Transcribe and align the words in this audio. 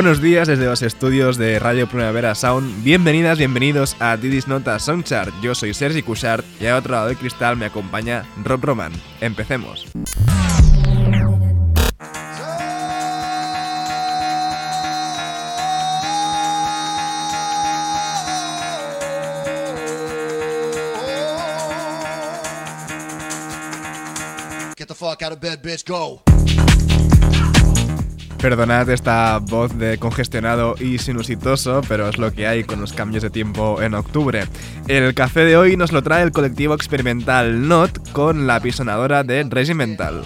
Buenos 0.00 0.22
días 0.22 0.48
desde 0.48 0.64
los 0.64 0.80
estudios 0.80 1.36
de 1.36 1.58
Radio 1.58 1.86
Primavera 1.86 2.34
Sound. 2.34 2.82
Bienvenidas, 2.82 3.36
bienvenidos 3.36 3.96
a 4.00 4.16
Didis 4.16 4.48
Nota 4.48 4.78
Soundchart. 4.78 5.30
Yo 5.42 5.54
soy 5.54 5.74
Sergi 5.74 6.00
Cushart 6.00 6.42
y 6.58 6.64
al 6.64 6.78
otro 6.78 6.94
lado 6.94 7.08
del 7.08 7.18
cristal 7.18 7.58
me 7.58 7.66
acompaña 7.66 8.24
Rob 8.42 8.64
Roman. 8.64 8.92
Empecemos. 9.20 9.84
Get 24.78 24.88
the 24.88 24.94
fuck 24.94 25.22
out 25.22 25.32
of 25.32 25.40
bed, 25.40 25.60
bitch, 25.60 25.84
go. 25.84 26.22
Perdonad 28.40 28.88
esta 28.88 29.38
voz 29.38 29.76
de 29.76 29.98
congestionado 29.98 30.74
y 30.80 30.96
sinusitoso, 30.96 31.82
pero 31.86 32.08
es 32.08 32.16
lo 32.16 32.32
que 32.32 32.46
hay 32.46 32.64
con 32.64 32.80
los 32.80 32.94
cambios 32.94 33.22
de 33.22 33.28
tiempo 33.28 33.82
en 33.82 33.92
octubre. 33.92 34.46
El 34.88 35.12
café 35.12 35.40
de 35.40 35.58
hoy 35.58 35.76
nos 35.76 35.92
lo 35.92 36.02
trae 36.02 36.22
el 36.22 36.32
colectivo 36.32 36.72
experimental 36.74 37.68
NOT 37.68 38.12
con 38.12 38.46
la 38.46 38.58
pisonadora 38.60 39.24
de 39.24 39.44
Regimental. 39.44 40.24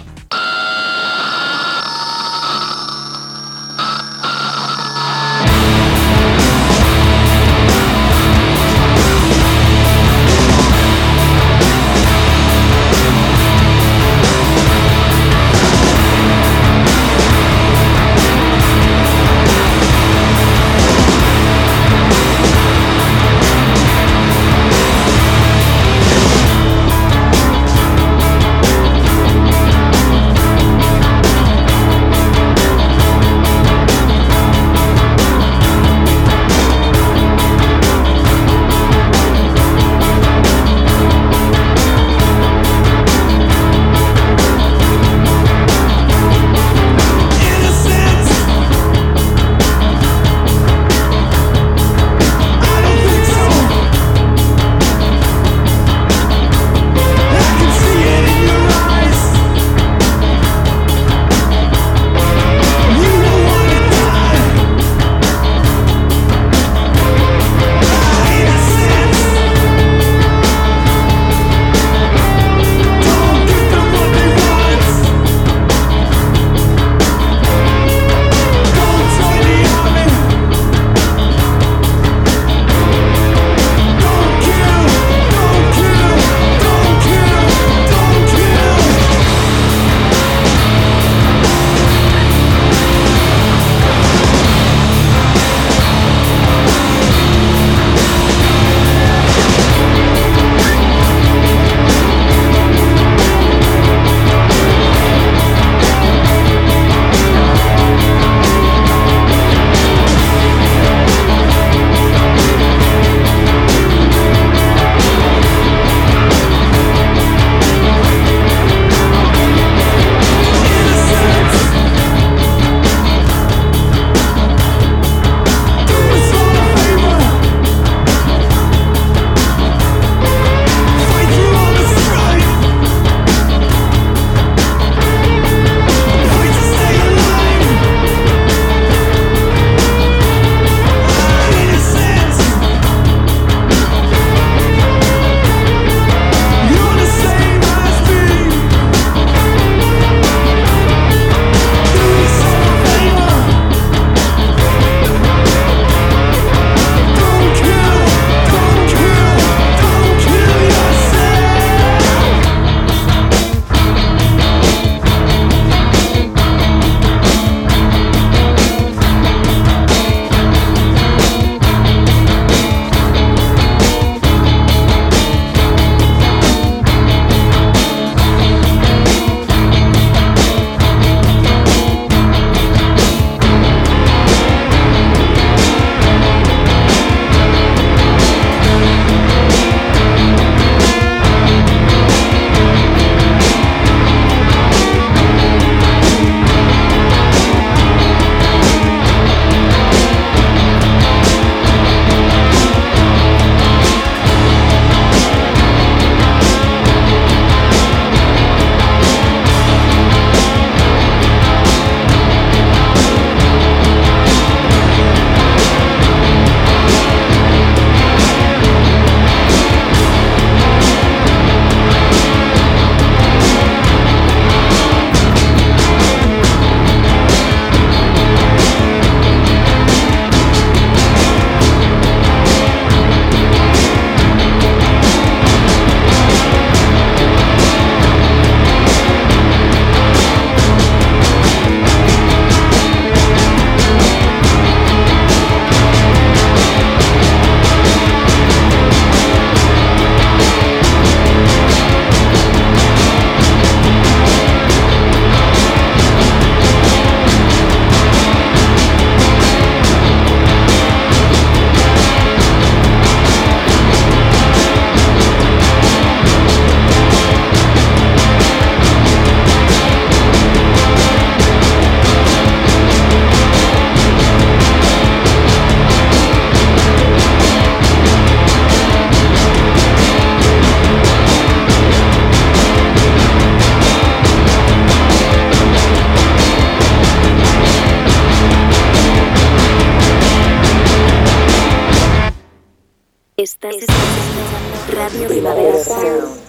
Primavera 295.11 295.85
Sound. 295.85 296.41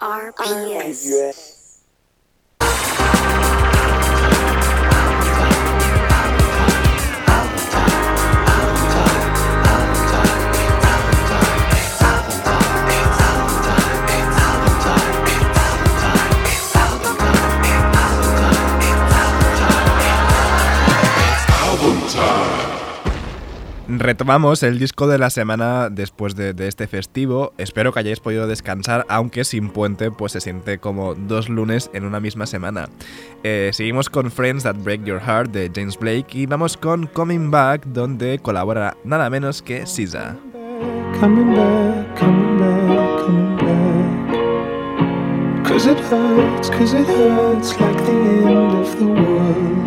RPS. 0.00 1.41
Retomamos 24.02 24.62
el 24.64 24.80
disco 24.80 25.06
de 25.06 25.16
la 25.16 25.30
semana 25.30 25.88
después 25.88 26.34
de, 26.34 26.52
este 26.66 26.88
festivo. 26.88 27.52
Espero 27.56 27.92
que 27.92 28.00
hayáis 28.00 28.18
podido 28.18 28.48
descansar, 28.48 29.06
aunque 29.08 29.44
sin 29.44 29.70
puente, 29.70 30.10
pues 30.10 30.32
se 30.32 30.40
siente 30.40 30.78
como 30.78 31.14
dos 31.14 31.48
lunes 31.48 31.88
en 31.94 32.04
una 32.04 32.18
misma 32.18 32.46
semana. 32.46 32.88
Eh, 33.44 33.70
seguimos 33.72 34.10
con 34.10 34.32
Friends 34.32 34.64
That 34.64 34.74
Break 34.82 35.04
Your 35.04 35.20
Heart 35.20 35.52
de 35.52 35.70
James 35.72 35.96
Blake 35.96 36.26
y 36.32 36.46
vamos 36.46 36.76
con 36.76 37.06
Coming 37.06 37.52
Back, 37.52 37.86
donde 37.86 38.40
colabora 38.40 38.96
nada 39.04 39.30
menos 39.30 39.62
que 39.62 39.86
SZA. 39.86 40.36
Coming 41.20 41.54
back, 41.54 42.18
coming 42.18 42.58
back, 42.58 43.24
coming 43.24 43.56
back. 43.56 43.72
Cause 45.64 45.86
it 45.88 46.00
hurts, 46.10 46.70
cause 46.70 46.92
it 46.92 47.06
hurts 47.06 47.78
like 47.80 48.04
the 48.04 48.10
end 48.10 48.72
of 48.72 48.98
the 48.98 49.04
world. 49.04 49.81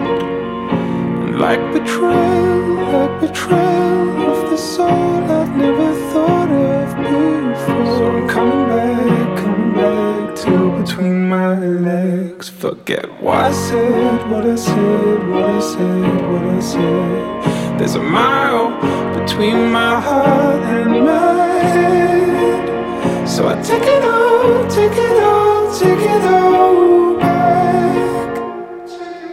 Like 1.35 1.59
betrayal, 1.73 2.75
like 2.93 3.19
betrayal 3.19 4.31
of 4.31 4.49
the 4.49 4.57
soul 4.57 4.87
I'd 4.89 5.57
never 5.57 5.93
thought 6.11 6.49
of 6.49 6.95
before. 6.95 7.85
So 7.97 8.03
I'm 8.09 8.27
coming 8.29 8.65
back, 8.69 9.37
coming 9.43 9.73
back 9.73 10.35
to 10.43 10.51
between 10.81 11.27
my 11.27 11.59
legs. 11.59 12.47
Forget 12.47 13.21
what 13.21 13.35
I 13.35 13.51
said, 13.51 14.31
what 14.31 14.45
I 14.45 14.55
said, 14.55 15.27
what 15.29 15.43
I 15.43 15.59
said, 15.59 16.31
what 16.31 16.43
I 16.55 16.59
said. 16.61 17.79
There's 17.79 17.95
a 17.95 18.01
mile 18.01 18.71
between 19.19 19.71
my 19.73 19.99
heart 19.99 20.63
and 20.63 21.05
my 21.05 21.59
head. 21.75 23.27
So 23.27 23.49
I 23.49 23.61
take 23.61 23.83
it 23.83 24.03
all, 24.05 24.67
take 24.69 24.97
it 25.07 25.17
all, 25.21 25.73
take 25.77 25.99
it 26.15 26.23
all 26.31 27.19
back. 27.19 28.37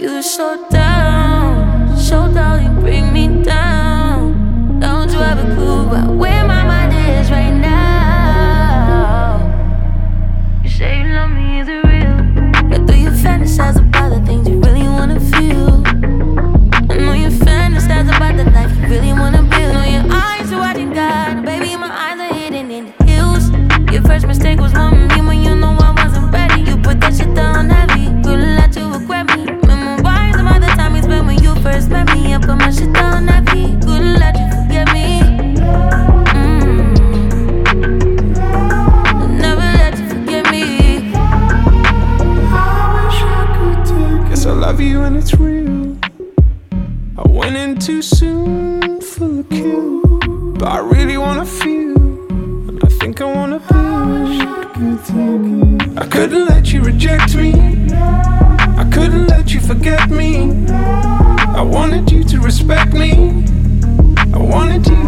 You 0.00 0.20
so 0.20 0.66
down, 0.69 0.92
cool, 5.56 5.87
but 5.87 6.31
me. 62.92 63.44
I 64.34 64.38
wanted 64.38 64.84
to 64.84 65.01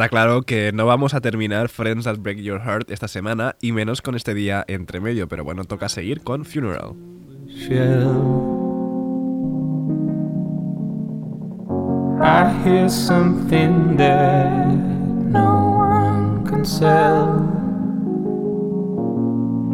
Está 0.00 0.08
claro 0.08 0.40
que 0.40 0.72
no 0.72 0.86
vamos 0.86 1.12
a 1.12 1.20
terminar 1.20 1.68
Friends 1.68 2.04
That 2.04 2.20
Break 2.20 2.38
Your 2.38 2.62
Heart 2.62 2.90
esta 2.90 3.06
semana 3.06 3.56
y 3.60 3.72
menos 3.72 4.00
con 4.00 4.14
este 4.14 4.32
día 4.32 4.64
entre 4.66 4.98
medio, 4.98 5.28
pero 5.28 5.44
bueno, 5.44 5.64
toca 5.66 5.90
seguir 5.90 6.22
con 6.22 6.46
Funeral. 6.46 6.94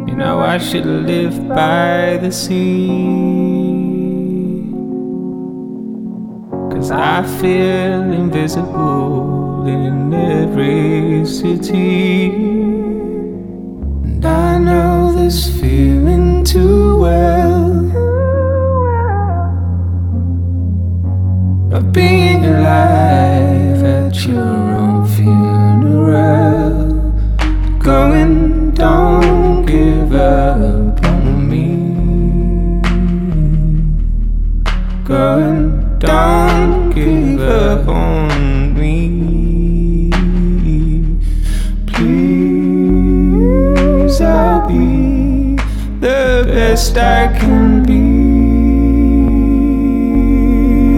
You 0.07 0.15
know, 0.17 0.41
I 0.41 0.57
should 0.57 0.85
live 0.85 1.47
by 1.47 2.17
the 2.17 2.33
sea. 2.33 2.89
Cause 6.69 6.91
I 6.91 7.23
feel 7.39 8.11
invisible 8.11 9.46
in 9.67 10.13
every 10.13 11.25
city. 11.25 12.27
And 14.05 14.25
I 14.25 14.57
know 14.57 15.13
this 15.13 15.49
feeling 15.59 16.43
too 16.43 16.97
well. 16.99 17.67
of 21.77 21.91
being 21.91 22.43
alive 22.45 23.83
at 23.83 24.25
your 24.25 24.39
own 24.39 25.05
funeral. 25.05 26.73
Going, 27.77 28.71
don't 28.71 29.65
give 29.65 30.13
up 30.13 31.03
on 31.05 31.49
me. 31.49 31.67
Going, 35.03 35.99
don't 35.99 36.89
give 36.95 37.41
up 37.41 37.87
on 37.87 38.06
best 46.77 46.97
I 46.97 47.27
can 47.39 47.81
be. 47.81 48.03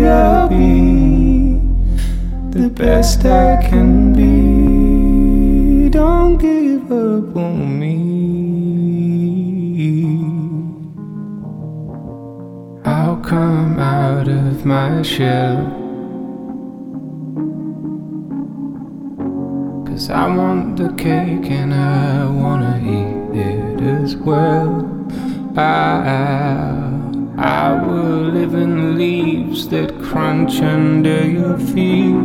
I'll 0.06 0.50
be 0.50 1.62
the 2.52 2.68
best 2.68 3.24
I 3.24 3.66
can 3.66 4.12
be. 4.12 5.90
Don't 5.90 6.36
give 6.36 6.92
up 6.92 7.34
on 7.38 7.80
me. 7.80 7.96
I'll 12.84 13.22
come 13.22 13.80
out 13.80 14.28
of 14.28 14.66
my 14.66 15.02
shell. 15.02 15.64
Cause 19.88 20.10
I 20.10 20.28
want 20.28 20.76
the 20.76 20.90
cake 20.98 21.50
and 21.50 21.74
I 21.74 22.26
wanna 22.28 22.82
eat 22.84 23.38
it 23.40 23.80
as 23.82 24.18
well. 24.18 24.99
I, 25.58 27.01
I 27.38 27.74
will 27.86 28.29
live 28.32 28.53
in 28.53 28.98
leaves 28.98 29.68
that 29.70 30.00
crunch 30.01 30.62
under 30.62 31.25
your 31.25 31.58
feet. 31.58 32.15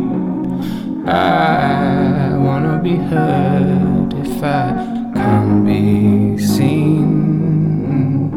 I 1.07 2.37
wanna 2.37 2.79
be 2.83 2.95
heard 2.95 4.13
if 4.13 4.43
I 4.43 5.11
can't 5.15 5.65
be 5.65 6.37
seen. 6.37 8.29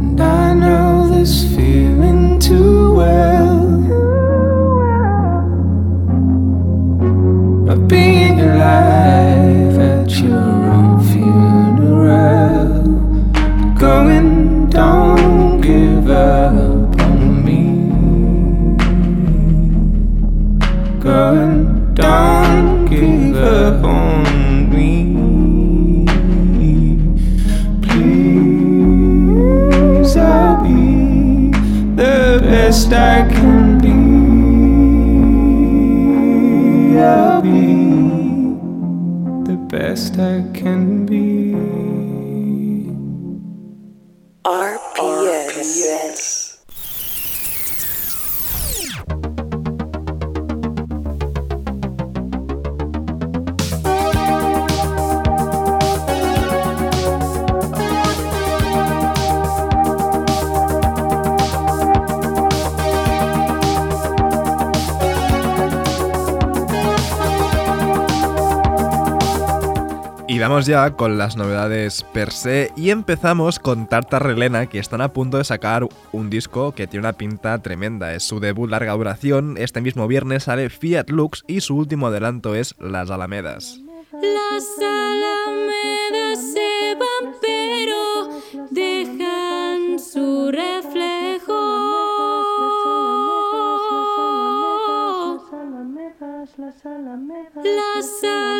And 0.00 0.20
I 0.20 0.54
know 0.54 1.08
this 1.08 1.44
feeling 1.54 2.38
too 2.38 2.94
well 2.94 3.74
of 7.70 7.88
being 7.88 8.40
alive. 8.40 9.33
Ya 70.62 70.92
con 70.92 71.18
las 71.18 71.36
novedades 71.36 72.04
per 72.12 72.30
se 72.30 72.70
y 72.76 72.90
empezamos 72.90 73.58
con 73.58 73.88
Tartarrelena 73.88 74.66
que 74.66 74.78
están 74.78 75.00
a 75.00 75.12
punto 75.12 75.36
de 75.38 75.44
sacar 75.44 75.84
un 76.12 76.30
disco 76.30 76.72
que 76.72 76.86
tiene 76.86 77.08
una 77.08 77.14
pinta 77.14 77.58
tremenda. 77.58 78.14
Es 78.14 78.22
su 78.22 78.38
debut 78.38 78.70
larga 78.70 78.92
duración, 78.92 79.56
este 79.58 79.80
mismo 79.80 80.06
viernes 80.06 80.44
sale 80.44 80.70
Fiat 80.70 81.10
Lux 81.10 81.42
y 81.48 81.60
su 81.60 81.76
último 81.76 82.06
adelanto 82.06 82.54
es 82.54 82.76
Las 82.78 83.10
Alamedas. 83.10 83.80
Las 84.12 84.64
alamedas 84.78 86.38
se 86.38 86.94
van 87.00 87.34
pero 87.42 88.68
dejan 88.70 89.98
su 89.98 90.52
reflejo. 90.52 91.52
Las 96.56 96.86
alamedas. 96.86 97.54
Las 97.64 98.24
alamedas. 98.24 98.53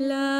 La 0.00 0.39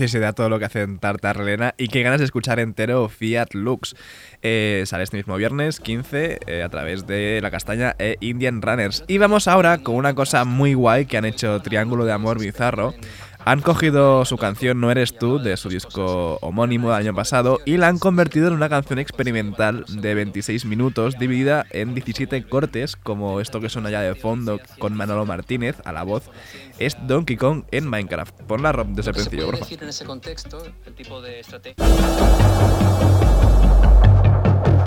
Preciosidad 0.00 0.34
todo 0.34 0.48
lo 0.48 0.58
que 0.58 0.64
hacen 0.64 0.98
Tartarlena 0.98 1.74
y 1.76 1.88
qué 1.88 2.02
ganas 2.02 2.20
de 2.20 2.24
escuchar 2.24 2.58
entero 2.58 3.10
Fiat 3.10 3.52
Lux. 3.52 3.94
Eh, 4.40 4.84
sale 4.86 5.04
este 5.04 5.18
mismo 5.18 5.36
viernes 5.36 5.78
15 5.78 6.38
eh, 6.46 6.62
a 6.62 6.70
través 6.70 7.06
de 7.06 7.38
La 7.42 7.50
Castaña 7.50 7.96
e 7.98 8.16
Indian 8.20 8.62
Runners. 8.62 9.04
Y 9.08 9.18
vamos 9.18 9.46
ahora 9.46 9.82
con 9.82 9.96
una 9.96 10.14
cosa 10.14 10.46
muy 10.46 10.72
guay 10.72 11.04
que 11.04 11.18
han 11.18 11.26
hecho 11.26 11.60
Triángulo 11.60 12.06
de 12.06 12.12
Amor 12.12 12.38
Bizarro. 12.38 12.94
Han 13.44 13.62
cogido 13.62 14.24
su 14.24 14.36
canción 14.36 14.80
No 14.80 14.90
Eres 14.90 15.16
Tú 15.16 15.38
de 15.38 15.56
su 15.56 15.68
disco 15.68 16.38
homónimo 16.42 16.90
del 16.90 16.98
año 16.98 17.14
pasado 17.14 17.58
y 17.64 17.76
la 17.76 17.88
han 17.88 17.98
convertido 17.98 18.48
en 18.48 18.54
una 18.54 18.68
canción 18.68 18.98
experimental 18.98 19.84
de 19.88 20.14
26 20.14 20.64
minutos 20.66 21.18
dividida 21.18 21.66
en 21.70 21.94
17 21.94 22.44
cortes 22.44 22.96
como 22.96 23.40
esto 23.40 23.60
que 23.60 23.68
suena 23.68 23.90
ya 23.90 24.00
de 24.02 24.14
fondo 24.14 24.60
con 24.78 24.94
Manolo 24.94 25.24
Martínez 25.26 25.76
a 25.84 25.92
la 25.92 26.02
voz 26.02 26.30
es 26.78 26.96
Donkey 27.06 27.36
Kong 27.36 27.64
en 27.70 27.88
Minecraft. 27.88 28.34
Ponla 28.42 28.72
Rob 28.72 28.88
desde 28.88 29.10
el 29.10 29.14
principio, 29.14 29.50
puede 29.50 29.58
por 29.58 29.68
favor. 29.68 29.78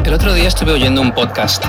El 0.05 0.13
otro 0.13 0.33
día 0.33 0.47
estuve 0.47 0.73
oyendo 0.73 1.01
un 1.01 1.13
podcast 1.13 1.63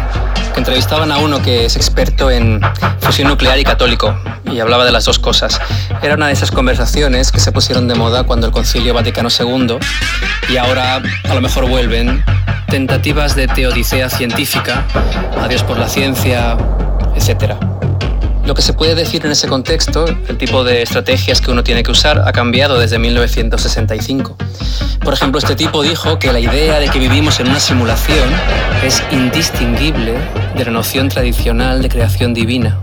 que 0.52 0.58
entrevistaban 0.58 1.12
a 1.12 1.18
uno 1.18 1.40
que 1.42 1.64
es 1.64 1.76
experto 1.76 2.30
en 2.30 2.60
fusión 3.00 3.28
nuclear 3.28 3.58
y 3.58 3.64
católico 3.64 4.18
y 4.50 4.60
hablaba 4.60 4.84
de 4.84 4.92
las 4.92 5.04
dos 5.04 5.18
cosas. 5.18 5.60
Era 6.02 6.14
una 6.14 6.28
de 6.28 6.32
esas 6.32 6.50
conversaciones 6.50 7.30
que 7.30 7.40
se 7.40 7.52
pusieron 7.52 7.86
de 7.88 7.94
moda 7.94 8.24
cuando 8.24 8.46
el 8.46 8.52
Concilio 8.52 8.94
Vaticano 8.94 9.28
II 9.30 9.78
y 10.48 10.56
ahora 10.56 10.96
a 10.96 11.34
lo 11.34 11.40
mejor 11.40 11.68
vuelven 11.68 12.24
tentativas 12.68 13.36
de 13.36 13.46
teodicea 13.46 14.08
científica, 14.08 14.84
adiós 15.40 15.62
por 15.62 15.78
la 15.78 15.88
ciencia, 15.88 16.56
etcétera. 17.14 17.58
Lo 18.46 18.54
que 18.54 18.60
se 18.60 18.74
puede 18.74 18.94
decir 18.94 19.24
en 19.24 19.32
ese 19.32 19.48
contexto, 19.48 20.04
el 20.06 20.36
tipo 20.36 20.64
de 20.64 20.82
estrategias 20.82 21.40
que 21.40 21.50
uno 21.50 21.64
tiene 21.64 21.82
que 21.82 21.90
usar, 21.90 22.22
ha 22.26 22.32
cambiado 22.32 22.78
desde 22.78 22.98
1965. 22.98 24.36
Por 25.02 25.14
ejemplo, 25.14 25.38
este 25.38 25.56
tipo 25.56 25.82
dijo 25.82 26.18
que 26.18 26.30
la 26.30 26.40
idea 26.40 26.78
de 26.78 26.88
que 26.88 26.98
vivimos 26.98 27.40
en 27.40 27.48
una 27.48 27.58
simulación 27.58 28.28
es 28.84 29.02
indistinguible 29.10 30.14
de 30.56 30.64
la 30.64 30.70
noción 30.70 31.08
tradicional 31.08 31.80
de 31.80 31.88
creación 31.88 32.34
divina. 32.34 32.78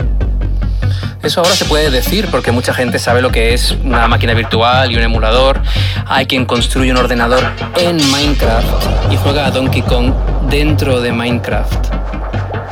Eso 1.22 1.40
ahora 1.40 1.54
se 1.54 1.64
puede 1.66 1.90
decir 1.90 2.26
porque 2.32 2.50
mucha 2.50 2.74
gente 2.74 2.98
sabe 2.98 3.22
lo 3.22 3.30
que 3.30 3.54
es 3.54 3.70
una 3.84 4.08
máquina 4.08 4.34
virtual 4.34 4.90
y 4.90 4.96
un 4.96 5.02
emulador. 5.02 5.60
Hay 6.06 6.26
quien 6.26 6.44
construye 6.44 6.90
un 6.90 6.96
ordenador 6.96 7.44
en 7.76 7.96
Minecraft 8.10 9.12
y 9.12 9.16
juega 9.16 9.46
a 9.46 9.52
Donkey 9.52 9.82
Kong 9.82 10.12
dentro 10.50 11.00
de 11.00 11.12
Minecraft. 11.12 11.86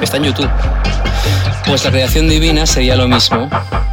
Está 0.00 0.16
en 0.16 0.24
YouTube. 0.24 0.50
Pues 1.70 1.84
la 1.84 1.92
creación 1.92 2.28
divina 2.28 2.66
sería 2.66 2.96
lo 2.96 3.06
mismo. 3.06 3.48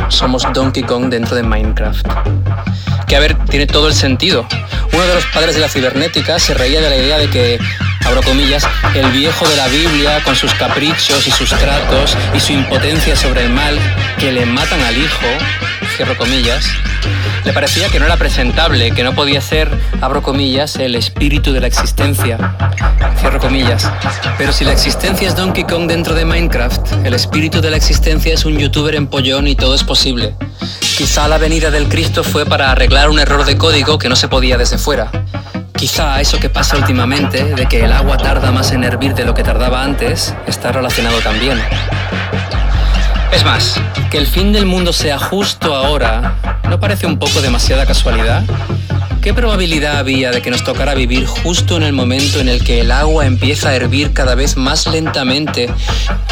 Somos 0.10 0.48
Donkey 0.52 0.82
Kong 0.82 1.10
dentro 1.10 1.36
de 1.36 1.44
Minecraft. 1.44 2.08
Que 3.08 3.16
a 3.16 3.20
ver, 3.20 3.38
tiene 3.50 3.68
todo 3.68 3.88
el 3.88 3.94
sentido. 3.94 4.48
Uno 4.92 5.04
de 5.04 5.14
los 5.14 5.24
padres 5.28 5.54
de 5.54 5.62
la 5.62 5.70
cibernética 5.70 6.40
se 6.40 6.56
reía 6.56 6.82
de 6.82 6.90
la 6.90 6.98
idea 6.98 7.20
de 7.20 7.30
que, 7.30 7.60
abro 8.04 8.24
comillas, 8.24 8.68
el 8.96 9.12
viejo 9.12 9.48
de 9.48 9.56
la 9.58 9.68
Biblia, 9.68 10.24
con 10.24 10.36
sus 10.36 10.52
caprichos 10.56 11.28
y 11.28 11.30
sus 11.30 11.52
tratos 11.52 12.18
y 12.34 12.40
su 12.40 12.54
impotencia 12.54 13.16
sobre 13.16 13.46
el 13.46 13.52
mal, 13.52 13.78
que 14.18 14.32
le 14.32 14.48
matan 14.48 14.82
al 14.82 14.98
hijo, 14.98 15.28
cierro 15.98 16.16
comillas, 16.16 16.64
le 17.44 17.54
parecía 17.54 17.90
que 17.90 18.00
no 18.00 18.06
era 18.06 18.18
presentable, 18.18 18.92
que 18.92 19.04
no 19.04 19.16
podía 19.16 19.42
ser, 19.42 19.68
abro 20.00 20.22
comillas, 20.22 20.76
el 20.76 20.94
espíritu 20.94 21.54
de 21.54 21.60
la 21.60 21.66
existencia, 21.66 22.38
cierro 23.20 23.40
comillas. 23.40 23.92
Pero 24.38 24.54
si 24.54 24.64
la 24.64 24.74
existencia 24.74 25.28
es 25.28 25.36
Donkey 25.36 25.64
Kong 25.64 25.88
dentro 25.88 26.14
de 26.14 26.24
Minecraft, 26.24 27.04
el 27.04 27.16
espíritu 27.16 27.62
de 27.62 27.72
la 27.72 27.78
existencia 27.78 28.32
es 28.32 28.46
un 28.46 28.60
youtuber 28.60 28.94
empollón 28.94 29.48
y 29.48 29.56
todo 29.56 29.74
es 29.74 29.84
posible. 29.84 30.36
Quizá 30.96 31.28
la 31.28 31.40
venida 31.40 31.72
del 31.72 31.90
Cristo 31.90 32.24
fue 32.24 32.46
para 32.46 32.72
arreglar 32.72 33.10
un 33.10 33.18
error 33.18 33.44
de 33.44 33.58
código 33.58 33.98
que 33.98 34.08
no 34.08 34.16
se 34.16 34.28
podía 34.28 34.56
desde 34.56 34.78
fuera. 34.78 35.10
Quizá 35.76 36.22
eso 36.22 36.38
que 36.40 36.50
pasa 36.50 36.78
últimamente, 36.78 37.44
de 37.44 37.66
que 37.66 37.84
el 37.84 37.92
agua 37.92 38.18
tarda 38.18 38.52
más 38.52 38.72
en 38.72 38.84
hervir 38.84 39.16
de 39.16 39.26
lo 39.26 39.34
que 39.34 39.42
tardaba 39.42 39.84
antes, 39.84 40.36
está 40.46 40.72
relacionado 40.72 41.18
también. 41.22 41.60
Es 43.32 43.44
más, 43.44 43.80
que 44.10 44.18
el 44.18 44.28
fin 44.28 44.54
del 44.54 44.66
mundo 44.66 44.94
sea 44.94 45.18
justo 45.18 45.76
ahora, 45.76 46.62
¿no 46.70 46.80
parece 46.80 47.06
un 47.06 47.20
poco 47.20 47.42
demasiada 47.42 47.86
casualidad? 47.86 48.44
¿Qué 49.22 49.34
probabilidad 49.34 49.98
había 49.98 50.32
de 50.32 50.42
que 50.42 50.50
nos 50.50 50.64
tocara 50.64 50.94
vivir 50.94 51.26
justo 51.26 51.76
en 51.76 51.84
el 51.84 51.94
momento 51.94 52.40
en 52.40 52.48
el 52.48 52.64
que 52.64 52.82
el 52.82 52.92
agua 52.92 53.26
empieza 53.26 53.70
a 53.70 53.76
hervir 53.76 54.14
cada 54.14 54.36
vez 54.36 54.56
más 54.56 54.88
lentamente 54.88 55.70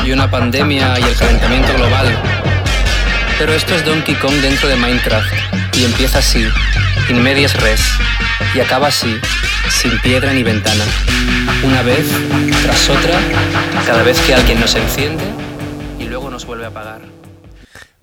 y 0.05 0.11
una 0.11 0.31
pandemia 0.31 0.99
y 0.99 1.03
el 1.03 1.15
calentamiento 1.15 1.73
global? 1.73 2.07
Pero 3.37 3.53
esto 3.53 3.75
es 3.75 3.83
Donkey 3.83 4.15
Kong 4.15 4.35
dentro 4.35 4.69
de 4.69 4.77
Minecraft 4.77 5.33
y 5.75 5.83
empieza 5.83 6.19
así, 6.19 6.47
in 7.09 7.21
medias 7.21 7.59
res, 7.61 7.81
y 8.53 8.61
acaba 8.61 8.87
así, 8.87 9.17
sin 9.69 9.99
piedra 9.99 10.31
ni 10.31 10.43
ventana. 10.43 10.83
Una 11.63 11.81
vez, 11.81 12.05
tras 12.63 12.89
otra, 12.89 13.19
cada 13.85 14.03
vez 14.03 14.19
que 14.21 14.33
alguien 14.33 14.59
nos 14.61 14.75
enciende 14.75 15.23
y 15.99 16.05
luego 16.05 16.29
nos 16.29 16.45
vuelve 16.45 16.65
a 16.65 16.69
apagar. 16.69 17.14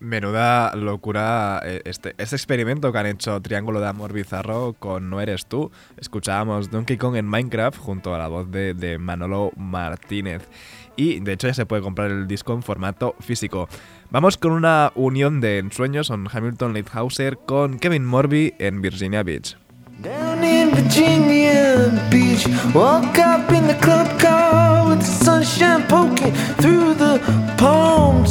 Menuda 0.03 0.75
locura 0.75 1.61
eh, 1.65 1.81
este, 1.85 2.15
este 2.19 2.35
experimento 2.35 2.91
que 2.91 2.99
han 2.99 3.07
hecho 3.07 3.41
Triángulo 3.41 3.81
de 3.81 3.87
Amor 3.87 4.13
Bizarro 4.13 4.75
con 4.77 5.09
No 5.09 5.21
Eres 5.21 5.47
Tú. 5.47 5.71
Escuchábamos 5.97 6.73
Donkey 6.73 6.97
Kong 6.97 7.15
en 7.15 7.27
Minecraft 7.27 7.79
junto 7.79 8.13
a 8.13 8.19
la 8.19 8.27
voz 8.27 8.51
de, 8.51 8.75
de 8.75 8.99
Manolo 8.99 9.53
Martínez. 9.57 10.49
Y 10.97 11.21
de 11.21 11.35
hecho 11.35 11.47
ya 11.47 11.55
se 11.55 11.67
puede 11.67 11.83
comprar 11.83 12.11
el 12.11 12.27
disco 12.27 12.53
en 12.53 12.65
formato 12.65 13.15
físico. 13.21 13.69
Vamos 14.11 14.37
con 14.37 14.51
una 14.51 14.91
unión 14.97 15.41
de 15.41 15.59
ensueños 15.59 16.09
son 16.09 16.29
Hamilton 16.31 16.73
Leithauser 16.73 17.39
con 17.39 17.79
Kevin 17.79 18.05
Morby 18.05 18.55
en 18.59 18.83
Virginia 18.83 19.23
Beach. 19.23 19.57
Down 20.03 20.43
in 20.43 20.73
Virginia 20.73 21.93
Beach, 22.11 22.47
up 22.75 23.53
in 23.53 23.69
the 23.69 23.77
club 23.81 24.09
with 24.89 25.03
sunshine 25.03 25.87
through 26.59 26.95
the 26.95 27.21
palm. 27.57 28.27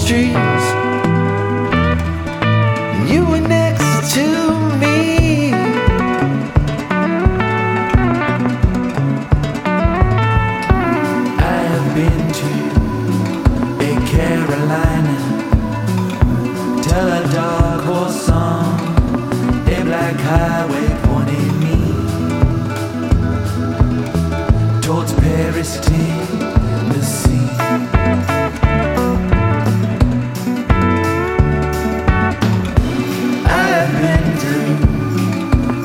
Dark 17.33 17.81
horse 17.83 18.25
song, 18.25 18.79
a 19.67 19.83
black 19.85 20.19
highway 20.19 20.87
pointing 21.03 21.59
me 21.61 21.77
towards 24.81 25.13
Paris, 25.13 25.79
Tennessee. 25.79 27.47
I've 33.47 33.91
been 34.01 34.25
through 34.41 34.75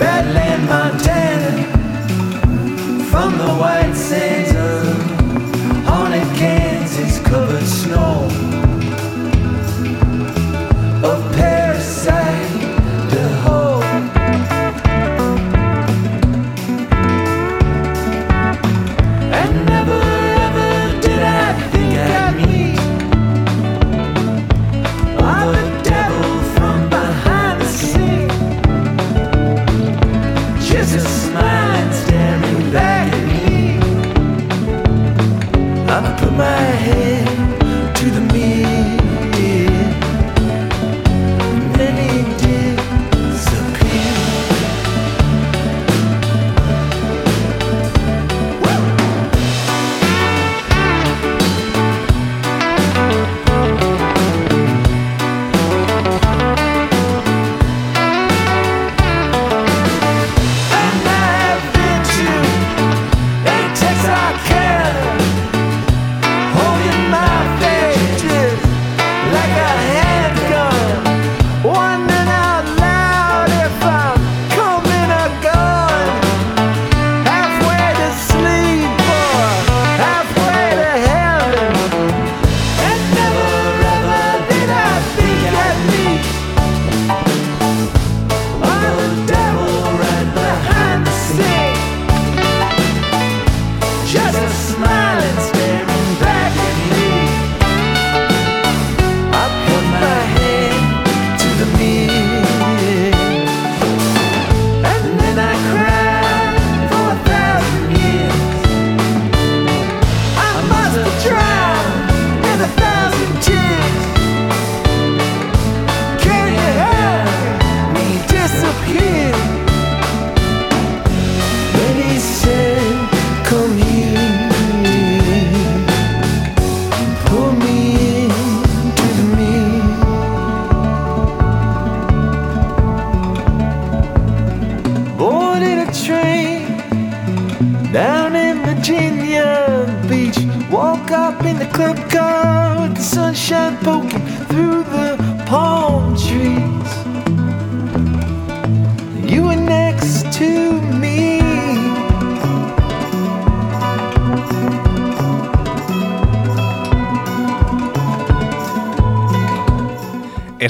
Badland, 0.00 0.62
Montana, 0.68 1.54
from 3.10 3.38
the 3.38 3.50
white 3.54 3.94
sands 3.94 4.35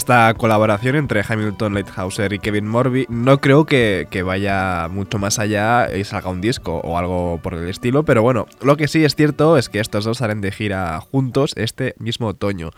Esta 0.07 0.33
colaboración 0.35 0.95
entre 0.95 1.25
Hamilton 1.29 1.75
Lighthouser 1.75 2.33
y 2.33 2.38
Kevin 2.38 2.69
Morby 2.69 3.07
no 3.09 3.40
creo 3.40 3.64
que, 3.64 4.07
vaya 4.25 4.87
mucho 4.88 5.19
más 5.19 5.40
allá 5.40 5.92
y 5.97 6.05
salga 6.05 6.31
un 6.31 6.40
disco 6.40 6.77
o 6.85 6.97
algo 6.97 7.40
por 7.42 7.55
el 7.55 7.69
estilo, 7.69 8.05
pero 8.05 8.23
bueno, 8.23 8.47
lo 8.62 8.77
que 8.77 8.87
sí 8.87 9.05
es 9.05 9.16
cierto 9.16 9.59
es 9.59 9.69
que 9.69 9.81
estos 9.81 10.05
dos 10.05 10.19
salen 10.19 10.40
de 10.40 10.53
gira 10.53 11.01
juntos 11.01 11.55
este 11.57 11.97
mismo 11.99 12.29
otoño. 12.29 12.71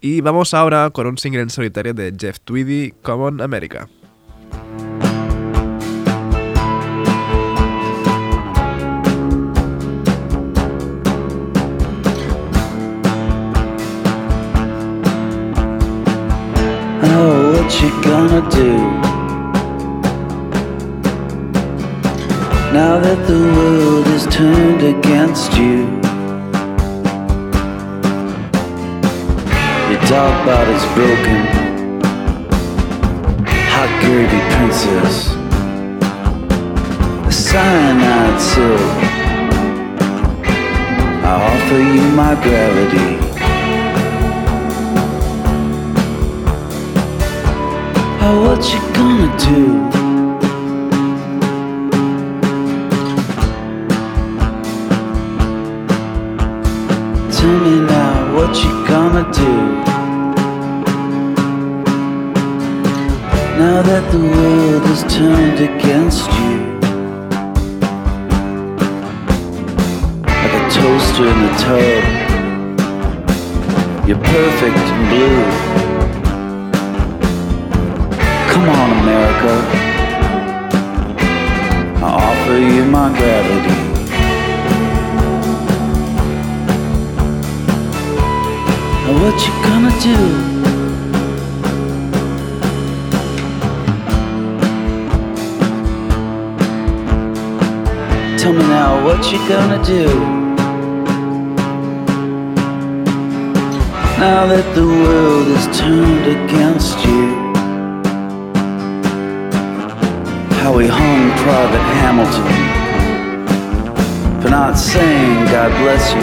Y 0.00 0.22
vamos 0.22 0.54
ahora 0.54 0.88
con 0.88 1.06
un 1.06 1.18
single 1.18 1.42
en 1.42 1.50
solitario 1.50 1.92
de 1.92 2.14
Jeff 2.18 2.40
Tweedy, 2.40 2.92
Common 3.02 3.42
America. 3.42 3.86
You 17.82 17.90
gonna 18.02 18.42
do? 18.50 18.76
Now 22.72 23.00
that 23.00 23.26
the 23.26 23.40
world 23.56 24.06
is 24.08 24.26
turned 24.26 24.82
against 24.82 25.54
you. 25.56 25.86
Your 29.88 30.02
dog 30.12 30.34
body's 30.44 30.86
broken. 30.94 31.40
Hot 33.72 33.90
gravy 34.02 34.40
princess. 34.52 35.30
Cyanide 37.34 38.40
silk. 38.40 38.80
I 41.24 41.32
offer 41.50 41.78
you 41.78 42.02
my 42.14 42.34
gravity. 42.42 43.29
Oh, 48.22 48.36
what 48.44 48.62
you 48.70 48.80
gonna 48.92 49.30
do? 49.38 49.62
Tell 57.32 57.58
me 57.60 57.76
now, 57.86 58.14
what 58.36 58.52
you 58.62 58.72
gonna 58.86 59.24
do? 59.32 59.52
Now 63.58 63.78
that 63.82 64.04
the 64.12 64.18
world 64.18 64.84
is 64.90 65.02
turned 65.14 65.60
against 65.60 66.30
you, 66.38 66.56
like 70.26 70.54
a 70.60 70.62
toaster 70.70 71.26
in 71.26 71.38
the 71.46 71.52
tub, 71.64 72.02
you're 74.06 74.18
perfect 74.18 74.76
and 74.76 75.08
blue. 75.08 75.89
Come 78.60 78.68
on, 78.68 78.90
America. 79.00 79.54
I 81.96 82.08
offer 82.28 82.58
you 82.58 82.84
my 82.84 83.08
gravity. 83.16 83.78
Now 89.06 89.14
what 89.22 89.36
you 89.46 89.52
gonna 89.64 89.94
do? 90.02 90.18
Tell 98.36 98.52
me 98.52 98.62
now, 98.68 99.02
what 99.06 99.32
you 99.32 99.38
gonna 99.48 99.82
do? 99.82 100.04
Now 104.18 104.44
that 104.48 104.74
the 104.74 104.86
world 104.86 105.48
is 105.48 105.66
turned 105.78 106.26
against 106.26 106.98
you. 107.06 107.39
He 110.80 110.88
hung 110.88 111.30
Private 111.44 111.86
Hamilton 112.00 112.70
for 114.40 114.48
not 114.48 114.78
saying 114.78 115.44
God 115.46 115.70
bless 115.82 116.14
you. 116.14 116.22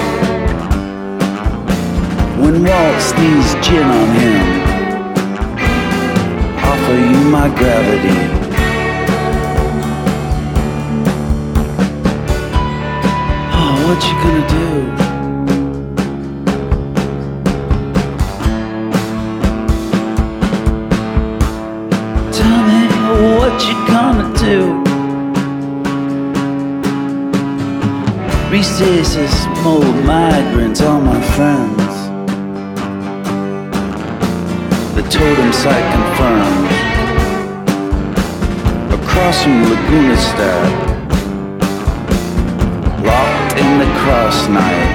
When 2.41 2.63
Walt 2.63 3.02
sneezed 3.02 3.62
gin 3.62 3.84
on 3.84 4.10
him, 4.15 4.46
offer 6.72 6.96
you 6.96 7.30
my 7.30 7.50
gravity. 7.56 8.20
Oh, 13.54 13.76
what 13.86 14.00
you 14.08 14.15
gonna 14.24 14.48
do? 14.48 14.96
Do. 24.47 24.63
Restasis 28.49 29.36
mold 29.63 29.97
migrants, 30.05 30.79
all 30.81 31.01
my 31.01 31.21
friends. 31.36 31.93
The 34.95 35.03
totem 35.15 35.51
site 35.51 35.88
confirmed. 35.95 36.71
Across 38.97 39.43
from 39.43 39.57
Laguna 39.71 40.17
Stat. 40.29 40.71
Locked 43.10 43.60
in 43.63 43.71
the 43.81 43.89
cross 44.01 44.38
night. 44.47 44.93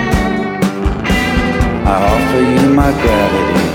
I 1.93 1.95
offer 2.13 2.41
you 2.53 2.75
my 2.75 2.91
gravity. 3.03 3.72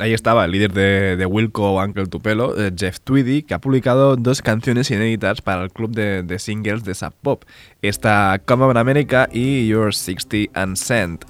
Ahí 0.00 0.14
estaba 0.14 0.46
el 0.46 0.52
líder 0.52 0.72
de, 0.72 1.16
de 1.16 1.26
Wilco 1.26 1.74
Uncle 1.80 2.06
Tupelo, 2.06 2.58
eh, 2.58 2.72
Jeff 2.74 3.00
Tweedy, 3.00 3.42
que 3.42 3.54
ha 3.54 3.60
publicado 3.60 4.16
dos 4.16 4.40
canciones 4.40 4.90
inéditas 4.90 5.42
para 5.42 5.62
el 5.62 5.70
club 5.70 5.90
de, 5.90 6.38
singles 6.38 6.84
de 6.84 6.94
Sub 6.94 7.12
Pop. 7.22 7.44
Esta 7.82 8.40
Come 8.46 8.64
On 8.64 8.76
America 8.76 9.28
y 9.30 9.66
Your 9.66 9.94
60 9.94 10.50
and 10.54 10.76
Cent. 10.76 11.24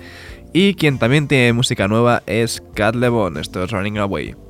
Y 0.52 0.74
quien 0.74 0.98
también 0.98 1.28
tiene 1.28 1.52
música 1.52 1.88
nueva 1.88 2.22
es 2.26 2.62
Cat 2.74 2.94
Levon, 2.94 3.36
esto 3.38 3.64
es 3.64 3.70
Running 3.70 3.98
Away. 3.98 4.49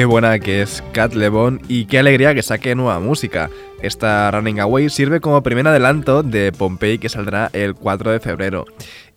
Qué 0.00 0.06
buena 0.06 0.38
que 0.38 0.62
es 0.62 0.82
Cat 0.92 1.12
Lebon 1.12 1.60
y 1.68 1.84
qué 1.84 1.98
alegría 1.98 2.34
que 2.34 2.42
saque 2.42 2.74
nueva 2.74 2.98
música. 3.00 3.50
Esta 3.82 4.30
Running 4.30 4.58
Away 4.60 4.88
sirve 4.88 5.20
como 5.20 5.42
primer 5.42 5.68
adelanto 5.68 6.22
de 6.22 6.52
Pompey 6.52 6.96
que 6.96 7.10
saldrá 7.10 7.50
el 7.52 7.74
4 7.74 8.12
de 8.12 8.18
febrero. 8.18 8.64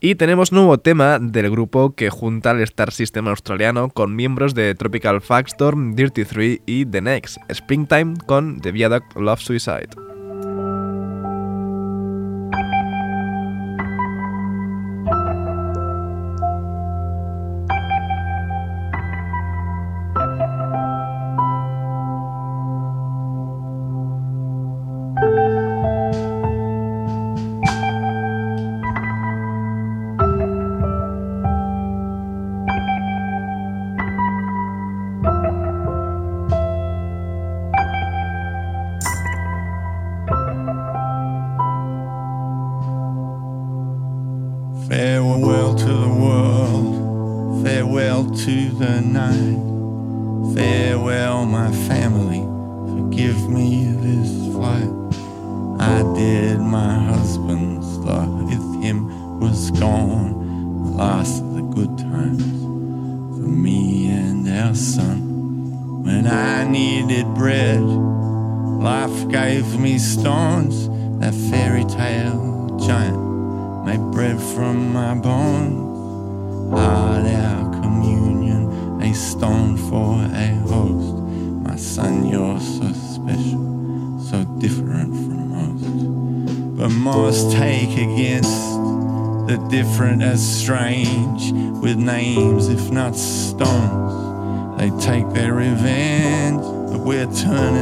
Y 0.02 0.16
tenemos 0.16 0.52
nuevo 0.52 0.78
tema 0.80 1.20
del 1.20 1.50
grupo 1.50 1.96
que 1.96 2.10
junta 2.10 2.52
al 2.52 2.62
Star 2.64 2.92
System 2.92 3.30
australiano 3.30 3.92
con 3.92 4.14
miembros 4.14 4.56
de 4.56 4.76
Tropical 4.76 5.22
Factstorm, 5.22 5.96
Dirty 5.96 6.26
3 6.26 6.60
y 6.66 6.86
The 6.86 7.00
Next, 7.00 7.38
Springtime 7.48 8.16
con 8.26 8.60
The 8.60 8.74
Viaduct 8.74 9.16
Love 9.16 9.40
Suicide. 9.40 10.03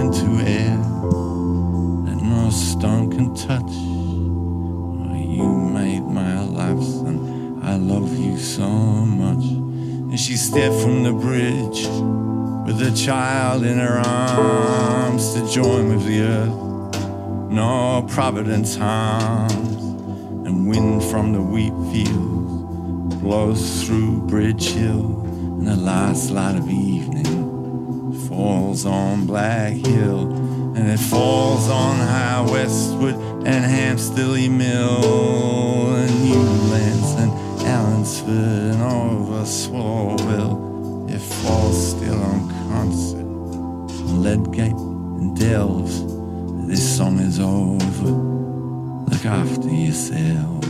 Turning 0.02 0.14
to 0.14 0.50
air 0.50 0.78
that 2.06 2.24
no 2.24 2.50
stone 2.50 3.12
can 3.12 3.36
touch. 3.36 3.62
Oh, 3.62 5.16
you 5.16 5.48
made 5.72 6.02
my 6.02 6.44
life, 6.44 6.82
son. 6.84 7.60
I 7.64 7.76
love 7.76 8.18
you 8.18 8.38
so 8.38 8.68
much. 8.68 9.44
And 9.46 10.20
she 10.20 10.36
stepped 10.36 10.76
from 10.76 11.04
the 11.04 11.14
bridge 11.14 11.88
with 12.66 12.82
a 12.82 12.92
child 12.96 13.64
in 13.64 13.78
her 13.78 14.00
arms 14.00 15.34
to 15.36 15.48
join 15.52 15.90
with 15.90 16.06
the 16.06 16.22
earth. 16.22 17.52
No 17.52 18.06
providence 18.10 18.76
harms, 18.76 19.84
and 20.48 20.68
wind 20.68 21.04
from 21.04 21.34
the 21.34 21.42
wheat 21.42 21.74
fields 21.92 23.16
blows 23.18 23.84
through 23.84 24.22
Bridge 24.22 24.70
Hill, 24.70 25.22
in 25.60 25.66
the 25.66 25.76
last 25.76 26.32
light 26.32 26.56
of 26.56 26.70
evening 26.70 27.31
falls 28.32 28.86
on 28.86 29.26
Black 29.26 29.74
Hill, 29.74 30.32
and 30.76 30.90
it 30.90 31.00
falls 31.00 31.68
on 31.70 31.98
High 31.98 32.50
Westwood 32.50 33.16
and 33.46 33.66
Hampsteady 33.66 34.50
Mill, 34.50 35.96
and 35.96 36.24
Newlands 36.24 37.12
and 37.22 37.32
Allensford 37.68 38.74
and 38.74 38.82
all 38.82 39.10
over 39.18 39.44
Swalwell. 39.44 41.12
It 41.14 41.20
falls 41.20 41.90
still 41.92 42.24
on 42.24 42.50
concert, 42.70 43.26
on 44.08 44.24
Ledgate 44.24 44.72
and 44.72 45.38
Delves. 45.38 46.06
This 46.70 46.98
song 46.98 47.20
is 47.20 47.38
over. 47.38 48.12
Look 49.12 49.26
after 49.26 49.70
yourself. 49.70 50.62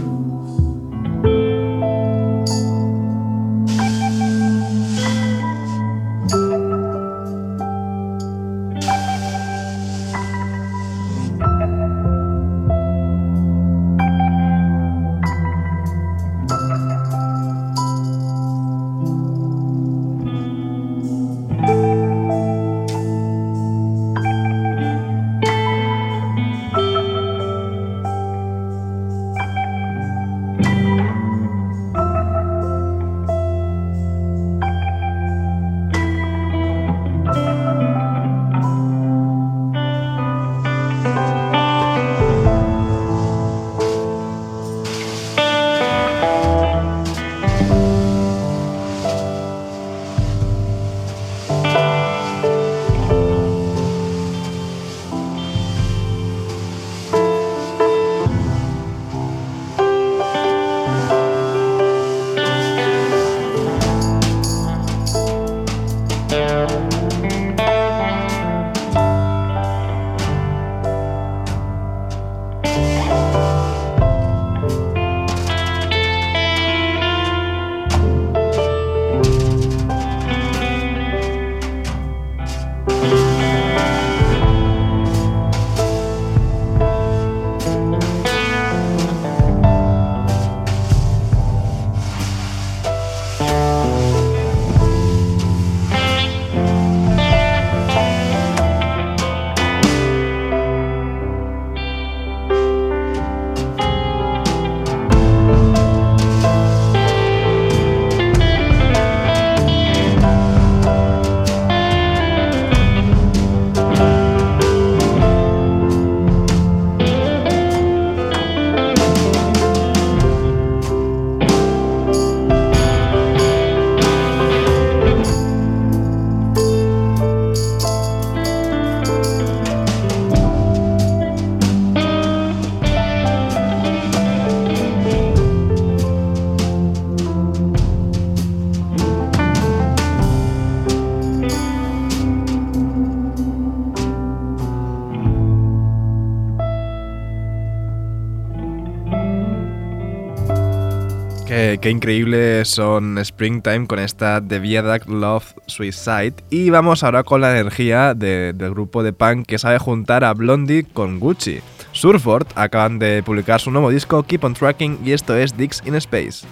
Qué, 151.81 151.89
increíbles 151.89 152.67
son 152.67 153.17
Springtime 153.17 153.87
con 153.87 153.97
esta 153.97 154.39
The 154.39 154.59
Viaduct 154.59 155.09
Love 155.09 155.55
Suicide. 155.65 156.35
Y 156.51 156.69
vamos 156.69 157.03
ahora 157.03 157.23
con 157.23 157.41
la 157.41 157.51
energía 157.57 158.13
de- 158.13 158.53
del 158.53 158.69
grupo 158.71 159.01
de 159.01 159.13
punk 159.13 159.47
que 159.47 159.57
sabe 159.57 159.79
juntar 159.79 160.23
a 160.23 160.33
Blondie 160.35 160.83
con 160.83 161.19
Gucci. 161.19 161.59
Surford 161.91 162.45
acaban 162.55 162.99
de 162.99 163.23
publicar 163.23 163.59
su 163.59 163.71
nuevo 163.71 163.89
disco 163.89 164.21
Keep 164.23 164.43
on 164.43 164.53
Tracking 164.53 164.99
y 165.03 165.11
esto 165.13 165.35
es 165.35 165.57
Dicks 165.57 165.81
in 165.85 165.95
Space. 165.95 166.45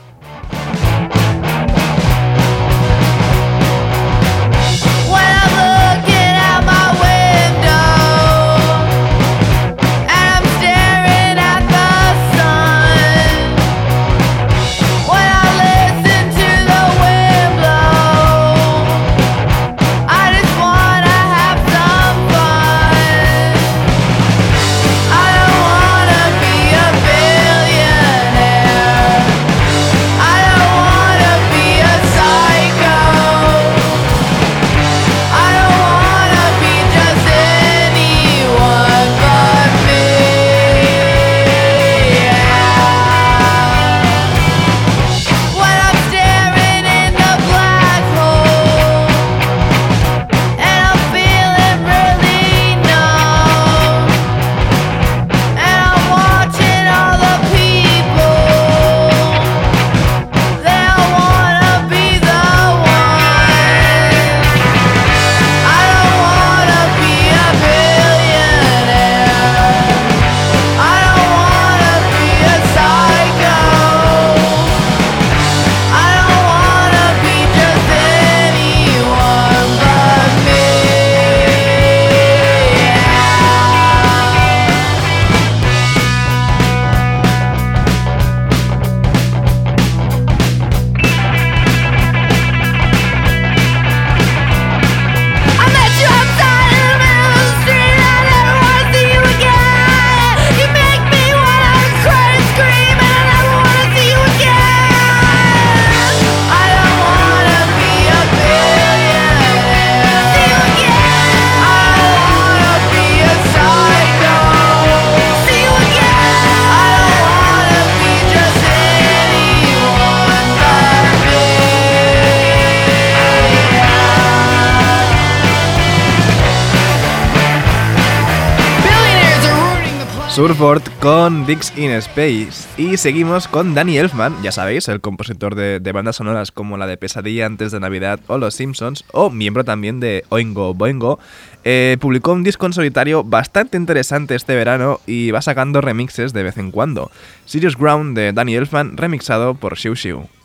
Surford 130.40 130.84
con 131.02 131.46
Dicks 131.46 131.78
in 131.78 131.92
Space. 131.92 132.66
Y 132.78 132.96
seguimos 132.96 133.50
con 133.50 133.76
Danny 133.76 133.98
Elfman, 133.98 134.42
ya 134.42 134.54
sabéis, 134.54 134.88
el 134.88 135.02
compositor 135.02 135.54
de, 135.54 135.82
de 135.82 135.92
bandas 135.92 136.16
sonoras 136.16 136.54
como 136.54 136.78
la 136.78 136.88
de 136.88 136.96
Pesadilla 136.96 137.46
antes 137.46 137.74
de 137.74 137.82
Navidad 137.82 138.22
o 138.28 138.38
Los 138.38 138.54
Simpsons, 138.54 139.04
o 139.12 139.30
miembro 139.30 139.66
también 139.66 140.00
de 140.00 140.24
Oingo 140.30 140.74
Boingo. 140.74 141.20
Eh, 141.66 141.98
publicó 142.00 142.32
un 142.32 142.46
disco 142.46 142.66
en 142.66 142.72
solitario 142.72 143.26
bastante 143.26 143.76
interesante 143.76 144.34
este 144.34 144.56
verano 144.56 145.02
y 145.06 145.32
va 145.32 145.42
sacando 145.42 145.82
remixes 145.82 146.32
de 146.32 146.44
vez 146.44 146.58
en 146.58 146.72
cuando. 146.72 147.12
Serious 147.44 147.76
Ground 147.76 148.16
de 148.16 148.32
Danny 148.32 148.56
Elfman, 148.56 148.96
remixado 148.96 149.56
por 149.56 149.78
Xiu 149.78 149.98
Xiu. 149.98 150.39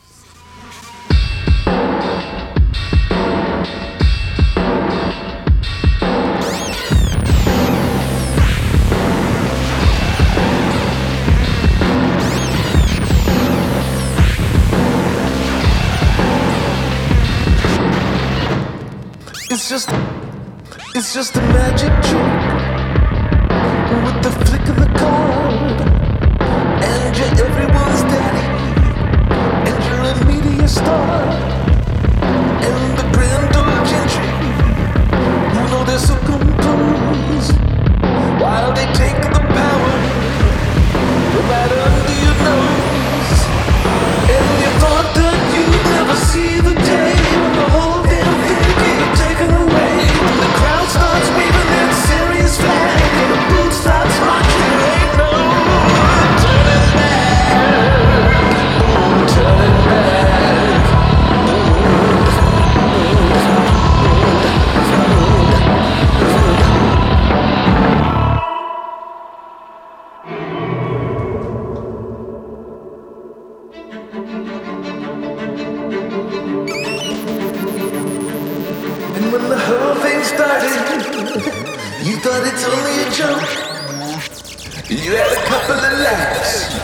It's 21.04 21.12
just 21.12 21.36
a 21.36 21.40
magic 21.42 21.92
trick 22.02 22.23
started, 80.24 80.72
you 82.02 82.16
thought 82.16 82.42
it's 82.48 82.64
only 82.64 82.94
a 83.04 83.08
joke. 83.12 83.44
You 84.88 85.16
had 85.16 85.32
a 85.32 85.44
couple 85.44 85.76
of 85.76 85.92
laughs 86.00 86.74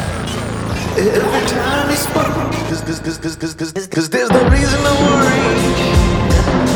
every 0.99 1.47
time 1.49 1.89
he 1.89 1.97
spoke. 1.97 2.35
Cause, 2.69 2.83
cause, 2.83 3.01
cause, 3.01 3.19
cause, 3.19 3.37
cause, 3.37 3.73
cause, 3.73 3.87
cause 3.87 4.11
there's 4.11 4.31
no 4.31 4.43
reason 4.51 4.81
to 4.81 4.93
worry. 5.05 5.41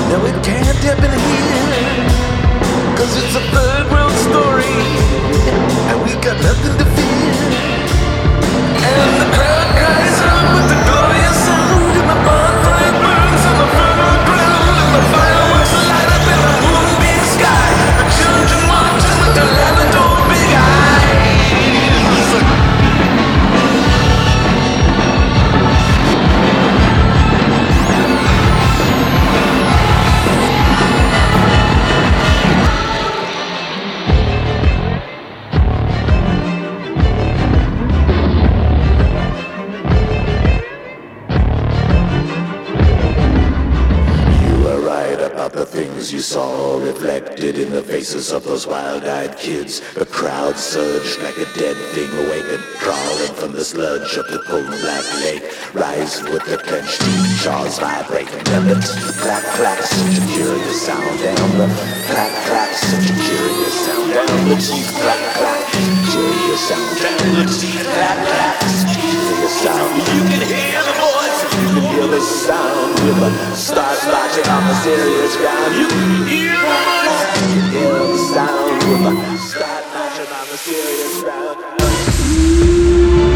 No, 0.08 0.24
it 0.24 0.36
can't 0.44 0.78
happen 0.84 1.12
here. 1.28 2.24
Cause 2.96 3.12
it's 3.20 3.36
a 3.36 3.44
third 3.52 3.90
world 3.92 4.16
story. 4.28 4.72
And 5.90 5.98
we 6.04 6.12
got 6.24 6.40
nothing 6.42 6.78
to 6.78 6.86
fear. 6.96 7.74
And 8.88 9.20
the 9.20 9.43
reflected 47.44 47.66
in 47.66 47.72
the 47.72 47.83
faces 48.04 48.32
of 48.32 48.44
those 48.44 48.66
wild-eyed 48.66 49.32
kids. 49.38 49.80
The 49.94 50.04
crowd 50.04 50.58
surged 50.58 51.24
like 51.24 51.40
a 51.40 51.48
dead 51.56 51.72
thing 51.96 52.12
awakened, 52.12 52.60
crawling 52.76 53.32
from 53.32 53.52
the 53.56 53.64
sludge 53.64 54.12
of 54.20 54.28
the 54.28 54.44
cold 54.44 54.68
black 54.84 55.06
lake. 55.24 55.40
Rising 55.72 56.28
with 56.28 56.44
their 56.44 56.60
clenched 56.60 57.00
teeth, 57.00 57.40
jaws 57.40 57.80
vibrating, 57.80 58.44
their 58.44 58.60
lips 58.60 58.92
clack 59.24 59.40
clack, 59.56 59.80
such 59.80 60.20
a 60.20 60.24
curious 60.36 60.84
sound. 60.84 61.16
And 61.16 61.52
the 61.56 61.64
clack 62.04 62.34
clack, 62.44 62.76
such 62.76 63.08
a 63.08 63.16
curious 63.24 63.72
sound. 63.88 64.12
And 64.12 64.52
the 64.52 64.56
teeth 64.60 64.92
clack 65.00 65.24
clack, 65.40 65.64
curious 66.12 66.60
sound. 66.60 66.92
And 67.08 67.40
the 67.40 67.46
teeth 67.56 67.88
clack 67.88 68.20
clack, 68.20 68.56
curious 69.00 69.54
sound. 69.64 69.96
You 70.12 70.22
can 70.28 70.44
hear 70.44 70.82
the 70.84 70.96
voice, 71.00 71.40
you 71.40 71.72
can 71.72 71.88
hear 71.88 72.06
the 72.12 72.20
sound. 72.20 73.00
With 73.00 73.16
the 73.16 73.32
stars 73.56 74.04
marching 74.12 74.48
on 74.52 74.60
the 74.68 74.76
serious 74.84 75.36
ground. 75.40 75.72
You 75.72 75.88
can 75.88 76.28
hear 76.28 76.52
the 76.52 76.68
voice, 76.84 77.93
sound. 78.16 79.38
Start 79.38 79.84
marching 79.94 80.32
on 80.32 80.48
the 80.48 80.56
serious 80.56 81.22
ground. 81.22 83.33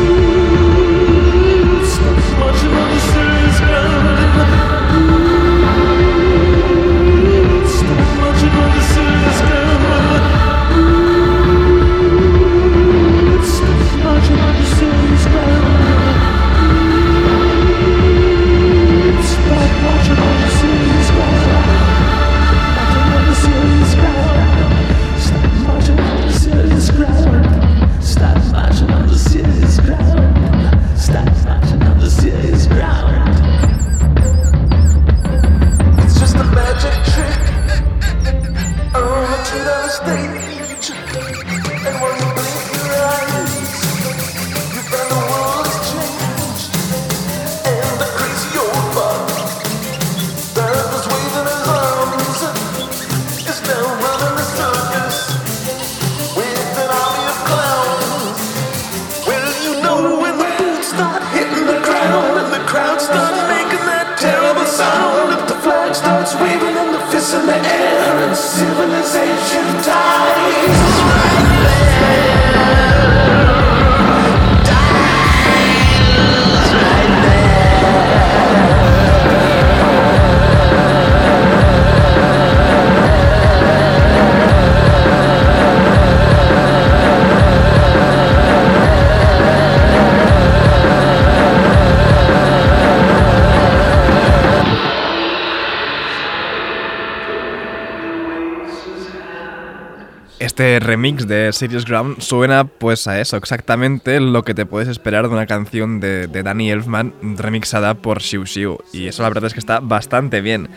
Remix 100.80 101.26
de 101.26 101.52
Serious 101.52 101.84
Ground 101.84 102.20
suena 102.20 102.64
pues 102.64 103.06
a 103.06 103.20
eso, 103.20 103.36
exactamente 103.36 104.20
lo 104.20 104.42
que 104.42 104.54
te 104.54 104.66
puedes 104.66 104.88
esperar 104.88 105.28
de 105.28 105.34
una 105.34 105.46
canción 105.46 106.00
de, 106.00 106.26
de 106.26 106.42
Danny 106.42 106.70
Elfman 106.70 107.14
remixada 107.36 107.94
por 107.94 108.20
Xiu 108.22 108.46
Xiu. 108.46 108.78
Y 108.92 109.06
eso 109.06 109.22
la 109.22 109.28
verdad 109.28 109.46
es 109.46 109.54
que 109.54 109.60
está 109.60 109.80
bastante 109.80 110.40
bien. 110.40 110.68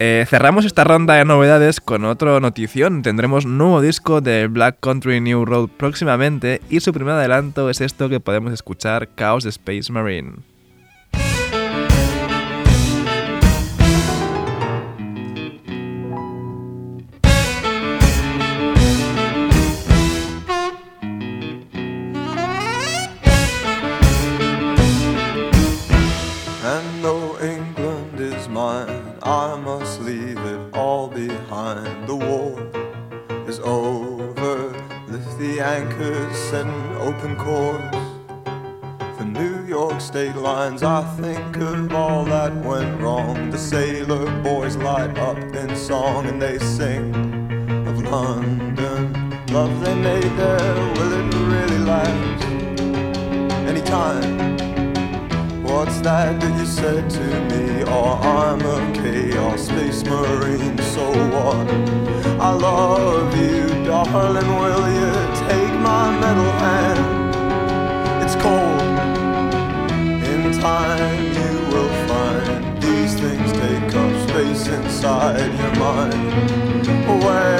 Eh, 0.00 0.26
cerramos 0.28 0.64
esta 0.64 0.84
ronda 0.84 1.14
de 1.14 1.24
novedades 1.24 1.80
con 1.80 2.04
otra 2.04 2.38
notición. 2.38 3.02
Tendremos 3.02 3.46
nuevo 3.46 3.80
disco 3.80 4.20
de 4.20 4.46
Black 4.46 4.76
Country 4.80 5.20
New 5.20 5.44
Road 5.44 5.70
próximamente 5.76 6.60
y 6.70 6.78
su 6.80 6.92
primer 6.92 7.14
adelanto 7.14 7.68
es 7.68 7.80
esto 7.80 8.08
que 8.08 8.20
podemos 8.20 8.52
escuchar, 8.52 9.08
Chaos 9.16 9.44
Space 9.44 9.92
Marine. 9.92 10.34
Song 46.18 46.26
and 46.26 46.42
they 46.42 46.58
sing 46.58 47.27
one. 75.98 77.57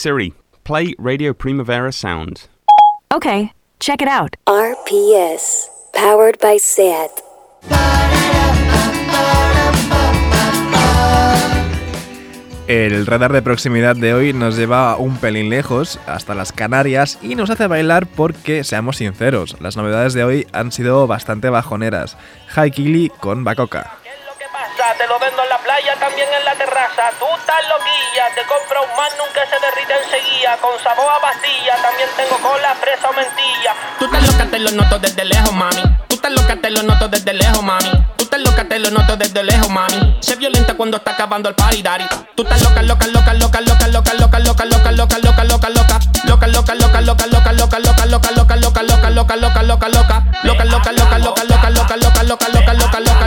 Siri, 0.00 0.32
play 0.64 0.94
Radio 0.98 1.34
Primavera 1.34 1.92
Sound. 1.92 2.48
Okay, 3.12 3.52
check 3.80 4.00
it 4.00 4.08
out. 4.08 4.34
RPS, 4.48 5.68
powered 5.92 6.38
by 6.40 6.58
SAT. 6.58 7.10
El 12.66 13.04
radar 13.04 13.34
de 13.34 13.42
proximidad 13.42 13.94
de 13.94 14.14
hoy 14.14 14.32
nos 14.32 14.56
lleva 14.56 14.96
un 14.96 15.18
pelín 15.18 15.50
lejos, 15.50 16.00
hasta 16.06 16.34
las 16.34 16.52
Canarias, 16.52 17.18
y 17.20 17.34
nos 17.34 17.50
hace 17.50 17.66
bailar 17.66 18.06
porque, 18.06 18.64
seamos 18.64 18.96
sinceros, 18.96 19.60
las 19.60 19.76
novedades 19.76 20.14
de 20.14 20.24
hoy 20.24 20.46
han 20.54 20.72
sido 20.72 21.06
bastante 21.08 21.50
bajoneras. 21.50 22.16
High 22.46 22.70
Kili 22.70 23.10
con 23.20 23.44
Bacoca. 23.44 23.98
Te 24.96 25.06
lo 25.06 25.18
vendo 25.18 25.39
también 25.98 26.28
en 26.32 26.44
la 26.44 26.54
terraza. 26.54 27.10
Tú 27.18 27.26
estás 27.38 27.62
loquilla, 27.68 28.24
te 28.34 28.42
compro 28.44 28.82
un 28.82 28.96
man, 28.96 29.10
nunca 29.18 29.42
se 29.48 29.56
derrite 29.58 29.94
enseguida. 30.04 30.56
Con 30.58 30.78
sabor 30.82 31.08
a 31.10 31.20
pastilla, 31.20 31.74
también 31.82 32.08
tengo 32.16 32.36
cola, 32.38 32.74
fresa 32.76 33.08
o 33.08 33.12
mentilla. 33.12 33.72
Tú 33.98 34.04
estás 34.06 34.22
loca, 34.22 34.44
te 34.50 34.58
lo 34.58 34.70
noto 34.70 34.98
desde 34.98 35.24
lejos, 35.24 35.52
mami. 35.52 35.82
Tú 36.08 36.14
estás 36.16 36.32
loca, 36.32 36.56
te 36.56 36.70
lo 36.70 36.82
noto 36.82 37.08
desde 37.08 37.32
lejos, 37.32 37.62
mami. 37.62 37.90
Tú 38.16 38.24
estás 38.24 38.40
loca, 38.40 38.64
te 38.64 38.78
lo 38.78 38.90
noto 38.90 39.16
desde 39.16 39.42
lejos, 39.42 39.68
mami. 39.70 40.18
Se 40.20 40.36
violenta 40.36 40.74
cuando 40.74 40.96
está 40.98 41.12
acabando 41.12 41.48
el 41.48 41.54
party. 41.54 41.82
Tú 42.34 42.42
estás 42.42 42.62
loca, 42.62 42.82
loca, 42.82 43.06
loca, 43.06 43.34
loca, 43.34 43.60
loca, 43.60 43.88
loca, 43.88 44.14
loca, 44.14 44.38
loca, 44.38 44.64
loca, 44.64 44.90
loca, 44.92 45.18
loca, 45.18 45.44
loca, 45.44 45.68
loca. 45.68 46.00
Loca, 46.24 46.46
loca, 46.46 46.74
loca, 46.74 47.00
loca, 47.00 47.26
loca, 47.26 47.52
loca, 47.52 47.78
loca, 47.78 48.06
loca, 48.06 48.30
loca, 48.30 48.56
loca, 48.56 48.82
loca, 48.82 49.10
loca, 49.10 49.36
loca, 49.36 49.62
loca, 49.62 49.88
loca. 49.88 50.22
Loca, 50.42 50.64
loca, 50.64 50.92
loca, 50.92 51.18
loca, 51.18 51.44
loca, 51.44 51.70
loca, 51.70 51.70
loca, 51.70 51.96
loca, 51.96 51.96
loca, 51.96 52.22
loca, 52.22 52.48
loca, 52.48 52.72
loca, 52.74 53.00
loca, 53.00 53.19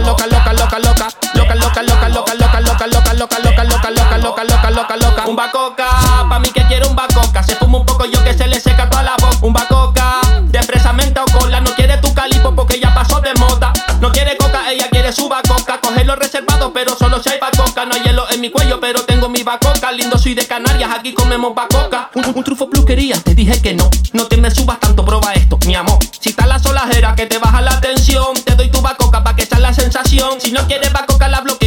loca, 4.73 4.95
loca. 4.97 5.25
Un 5.27 5.35
bacoca, 5.35 5.87
pa' 6.29 6.39
mí 6.39 6.49
que 6.49 6.65
quiere 6.67 6.85
un 6.87 6.95
bacoca. 6.95 7.43
Se 7.43 7.55
fuma 7.55 7.79
un 7.79 7.85
poco 7.85 8.05
yo 8.05 8.23
que 8.23 8.33
se 8.33 8.47
le 8.47 8.59
seca 8.59 8.89
toda 8.89 9.03
la 9.03 9.15
boca. 9.19 9.37
Un 9.41 9.53
bacoca, 9.53 10.21
de 10.43 10.61
fresa, 10.63 10.93
menta 10.93 11.23
o 11.23 11.39
cola. 11.39 11.61
No 11.61 11.73
quiere 11.75 11.97
tu 11.97 12.13
calipo 12.13 12.53
porque 12.55 12.79
ya 12.79 12.93
pasó 12.93 13.19
de 13.21 13.33
moda. 13.35 13.71
No 13.99 14.11
quiere 14.11 14.35
coca, 14.37 14.71
ella 14.71 14.89
quiere 14.89 15.11
su 15.13 15.29
bacoca. 15.29 15.79
Cogerlo 15.79 16.15
reservado, 16.15 16.73
pero 16.73 16.95
solo 16.95 17.21
si 17.21 17.29
hay 17.29 17.39
bacoca. 17.39 17.85
No 17.85 17.95
hay 17.95 18.01
hielo 18.01 18.29
en 18.31 18.41
mi 18.41 18.51
cuello, 18.51 18.79
pero 18.79 19.03
tengo 19.03 19.29
mi 19.29 19.43
bacoca. 19.43 19.91
Lindo 19.91 20.17
soy 20.17 20.33
de 20.33 20.45
Canarias, 20.45 20.89
aquí 20.93 21.13
comemos 21.13 21.53
bacoca. 21.55 22.09
Un, 22.15 22.25
un 22.35 22.43
trufo 22.43 22.69
plus 22.69 22.85
quería, 22.85 23.19
te 23.21 23.35
dije 23.35 23.61
que 23.61 23.73
no. 23.73 23.89
No 24.13 24.27
te 24.27 24.37
me 24.37 24.51
subas 24.51 24.79
tanto, 24.79 25.05
prueba 25.05 25.33
esto, 25.33 25.57
mi 25.65 25.75
amor. 25.75 25.99
Si 26.19 26.29
está 26.29 26.45
la 26.45 26.59
solajera 26.59 27.15
que 27.15 27.25
te 27.25 27.37
baja 27.37 27.61
la 27.61 27.79
tensión, 27.81 28.33
te 28.43 28.55
doy 28.55 28.69
tu 28.69 28.81
bacoca 28.81 29.23
pa' 29.23 29.35
que 29.35 29.43
echar 29.43 29.59
la 29.59 29.73
sensación. 29.73 30.39
Si 30.39 30.51
no 30.51 30.65
quieres 30.67 30.91
bacoca, 30.93 31.27
la 31.27 31.41
bloqueo, 31.41 31.62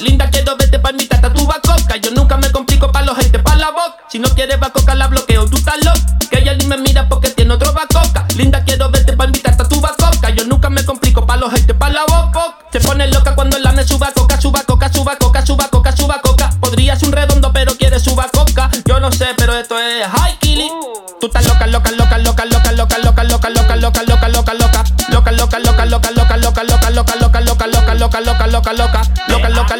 Linda, 0.00 0.28
quiero 0.30 0.56
verte 0.56 0.78
pa' 0.78 0.92
mi 0.92 1.06
tata, 1.06 1.32
tu 1.32 1.46
bacoca. 1.46 1.96
Yo 1.96 2.10
nunca 2.10 2.36
me 2.36 2.50
complico 2.50 2.90
pa' 2.92 3.02
los 3.02 3.16
gente, 3.16 3.38
pa' 3.38 3.56
la 3.56 3.70
boca. 3.70 3.96
Si 4.08 4.18
no 4.18 4.28
quieres 4.30 4.60
bacoca, 4.60 4.94
la 4.94 5.06
bloqueo, 5.06 5.46
tú 5.48 5.56
estás 5.56 5.82
loca. 5.84 6.00
Que 6.30 6.38
ella 6.38 6.54
ni 6.54 6.66
me 6.66 6.76
mira 6.76 7.08
porque 7.08 7.30
tiene 7.30 7.54
otro 7.54 7.72
bacoca. 7.72 8.26
Linda, 8.36 8.62
quiero 8.64 8.90
verte 8.90 9.14
pa' 9.14 9.24
invitarte 9.24 9.62
a 9.62 9.68
tu 9.68 9.80
bacoca. 9.80 10.30
Yo 10.30 10.44
nunca 10.44 10.68
me 10.70 10.84
complico 10.84 11.26
pa' 11.26 11.36
los 11.36 11.52
gente, 11.52 11.74
pa' 11.74 11.90
la 11.90 12.02
boca. 12.02 12.56
Se 12.72 12.80
pone 12.80 13.06
loca 13.08 13.34
cuando 13.34 13.58
la 13.58 13.72
me 13.72 13.84
suba 13.84 14.12
coca, 14.12 14.40
suba 14.40 14.62
coca, 14.64 14.92
suba 14.92 15.16
coca, 15.16 15.44
suba 15.44 15.68
coca, 15.68 15.96
suba 15.96 16.20
coca. 16.20 16.50
Podría 16.60 16.96
ser 16.96 17.08
un 17.08 17.14
redondo, 17.14 17.52
pero 17.52 17.74
quiere 17.76 17.98
suba 17.98 18.28
coca. 18.32 18.70
Yo 18.84 19.00
no 19.00 19.10
sé, 19.12 19.28
pero 19.36 19.54
esto 19.54 19.78
es 19.78 20.06
high 20.08 20.38
killing. 20.40 20.72
Tú 21.20 21.28
estás 21.28 21.46
loca, 21.46 21.66
loca, 21.66 21.90
loca, 21.92 22.18
loca, 22.18 22.44
loca, 22.44 22.70
loca, 22.70 22.98
loca, 22.98 23.24
loca, 23.24 23.50
loca, 23.50 24.02
loca, 24.02 24.54
loca. 24.54 24.84
Loca, 25.08 25.30
loca, 25.32 25.58
loca, 25.58 25.86
loca, 25.86 26.10
loca, 26.10 26.36
loca, 26.36 26.36
loca, 26.36 26.62
loca, 26.64 26.90
loca, 26.90 27.14
loca, 27.16 27.40
loca, 27.40 28.00
loca, 28.00 28.20
loca, 28.20 28.46
loca, 28.46 28.46
loca. 28.46 28.46
Loca, 28.46 28.46
loca, 28.46 28.46
loca, 28.46 29.02
loca, 29.28 29.48
loca, 29.48 29.76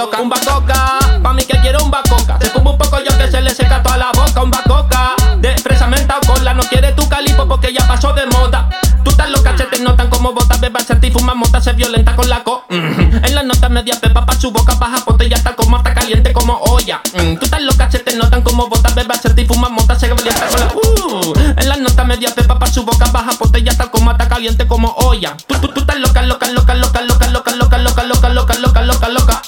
loca. 0.00 0.20
Un 0.22 0.30
bacoca, 0.30 0.98
pa' 1.22 1.32
mí 1.34 1.44
que 1.44 1.58
quiero 1.60 1.84
un 1.84 1.90
bacoca. 1.90 2.38
Se 2.40 2.48
fuma 2.50 2.70
un 2.70 2.78
poco 2.78 2.98
yo 3.00 3.16
que 3.18 3.30
se 3.30 3.40
le 3.42 3.50
seca 3.50 3.82
toda 3.82 3.98
la 3.98 4.10
boca. 4.12 4.42
Un 4.42 4.50
bacoca, 4.50 5.14
de 5.38 5.56
fresa, 5.58 5.86
menta 5.86 6.18
o 6.18 6.20
cola. 6.26 6.54
No 6.54 6.62
quiere 6.62 6.92
tu 6.92 7.06
calipo 7.08 7.46
porque 7.46 7.72
ya 7.72 7.86
pasó 7.86 8.12
de 8.14 8.24
moda. 8.26 8.68
Tú 9.04 9.10
estás 9.10 9.28
loca, 9.30 9.56
se 9.56 9.64
te 9.64 9.78
notan 9.80 10.08
como 10.08 10.32
botas, 10.32 10.58
hacerte 10.74 11.08
y 11.08 11.10
fuma 11.10 11.34
mota, 11.34 11.60
se 11.60 11.72
violenta 11.72 12.16
con 12.16 12.28
la 12.28 12.42
co. 12.42 12.64
En 12.70 13.34
la 13.34 13.42
nota 13.42 13.68
media 13.68 13.94
pepa 14.00 14.24
pa' 14.24 14.40
su 14.40 14.50
boca, 14.50 14.74
baja 14.76 15.04
ponte 15.04 15.28
ya 15.28 15.36
está 15.36 15.54
como 15.54 15.76
está 15.76 15.92
caliente 15.92 16.32
como 16.32 16.54
olla. 16.54 17.00
Tú 17.38 17.44
estás 17.44 17.62
loca, 17.62 17.90
se 17.90 17.98
te 17.98 18.16
notan 18.16 18.42
como 18.42 18.68
botas, 18.68 18.94
hacerte 18.96 19.42
y 19.42 19.46
fuma 19.46 19.68
mota, 19.68 19.98
se 19.98 20.06
violenta 20.06 20.46
con 20.48 20.60
la 20.60 20.66
uh. 20.74 21.34
En 21.56 21.68
la 21.68 21.76
nota 21.76 22.04
media 22.04 22.34
pepa 22.34 22.58
pa' 22.58 22.66
su 22.66 22.84
boca, 22.84 23.06
baja 23.12 23.32
ponte 23.38 23.62
ya 23.62 23.72
está 23.72 23.90
como 23.90 24.10
está 24.12 24.28
caliente 24.28 24.66
como 24.66 24.94
olla. 24.96 25.36
Tú, 25.46 25.56
tú, 25.60 25.68
tú 25.68 25.80
estás 25.80 25.98
loca, 25.98 26.22
loca, 26.22 26.46
loca, 26.46 26.74
loca, 26.74 27.02
loca, 27.02 27.28
loca, 27.28 27.52
loca, 27.54 27.78
loca, 27.78 28.02
loca, 28.04 28.28
loca, 28.28 28.54
loca, 28.54 28.82
loca, 28.82 29.08
loca. 29.08 29.42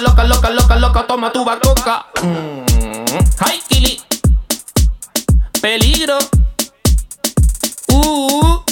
Loca, 0.00 0.24
loca, 0.24 0.50
loca, 0.50 0.76
loca, 0.76 1.02
toma 1.06 1.30
tu 1.30 1.44
bacoca. 1.44 2.06
Ay, 3.40 3.60
Kili. 3.68 4.00
Peligro. 5.60 6.18
Uh. 7.90 8.62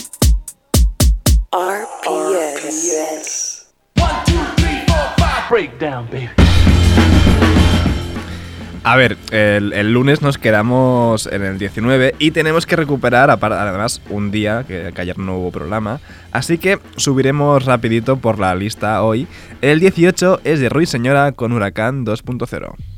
RPS. 1.52 3.66
Breakdown, 5.48 6.06
baby. 6.10 6.28
A 8.86 8.94
ver, 8.94 9.16
el, 9.32 9.92
lunes 9.92 10.22
nos 10.22 10.38
quedamos 10.38 11.26
en 11.26 11.42
el 11.42 11.58
19 11.58 12.14
y 12.20 12.30
tenemos 12.30 12.66
que 12.66 12.76
recuperar, 12.76 13.30
además, 13.30 14.00
un 14.10 14.30
día, 14.30 14.62
que, 14.62 14.92
que 14.94 15.00
ayer 15.00 15.18
no 15.18 15.38
hubo 15.38 15.50
programa. 15.50 15.98
Así 16.30 16.56
que 16.56 16.78
subiremos 16.94 17.64
rapidito 17.64 18.18
por 18.18 18.38
la 18.38 18.54
lista 18.54 19.02
hoy. 19.02 19.26
El 19.60 19.80
18 19.80 20.42
es 20.44 20.60
de 20.60 20.68
Ruiz 20.68 20.88
Señora 20.88 21.32
con 21.32 21.50
Huracán 21.50 22.06
2.0. 22.06 22.95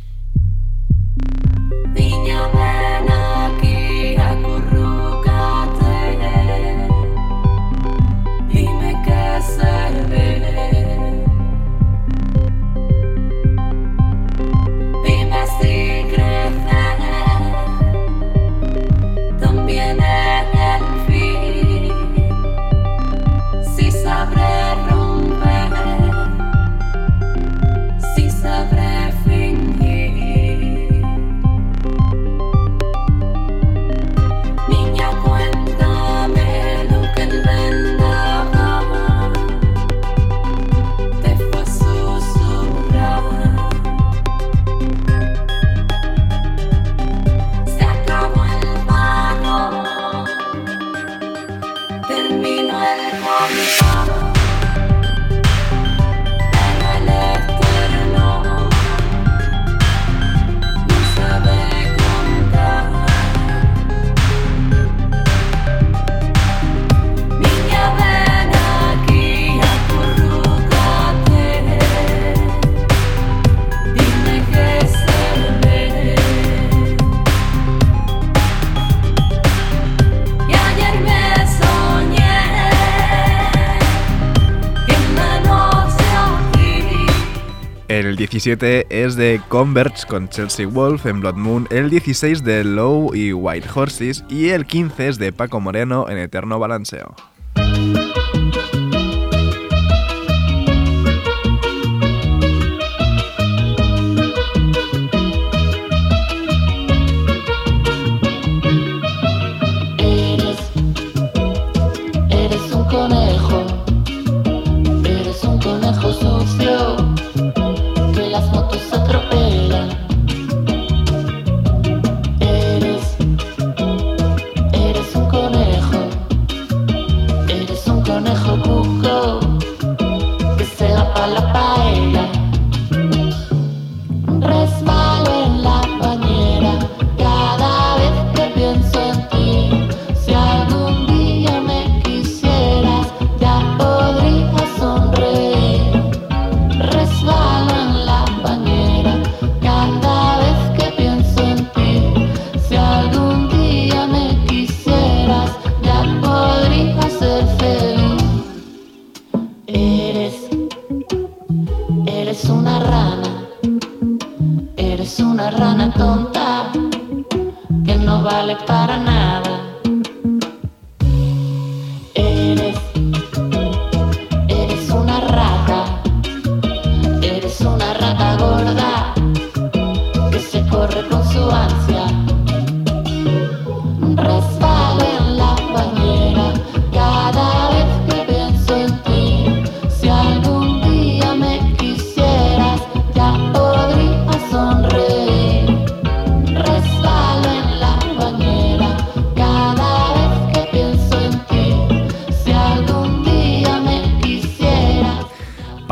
El 87.98 88.14
17 88.14 88.86
es 88.90 89.16
de 89.16 89.40
Converge 89.48 90.06
con 90.06 90.28
Chelsea 90.28 90.68
Wolf 90.68 91.04
en 91.06 91.18
Blood 91.18 91.34
Moon, 91.34 91.66
el 91.68 91.90
16 91.90 92.44
de 92.44 92.62
Low 92.62 93.12
y 93.12 93.32
White 93.32 93.68
Horses 93.74 94.24
y 94.28 94.50
el 94.50 94.66
15 94.66 95.08
es 95.08 95.18
de 95.18 95.32
Paco 95.32 95.58
Moreno 95.58 96.08
en 96.08 96.18
Eterno 96.18 96.60
Balanceo. 96.60 97.16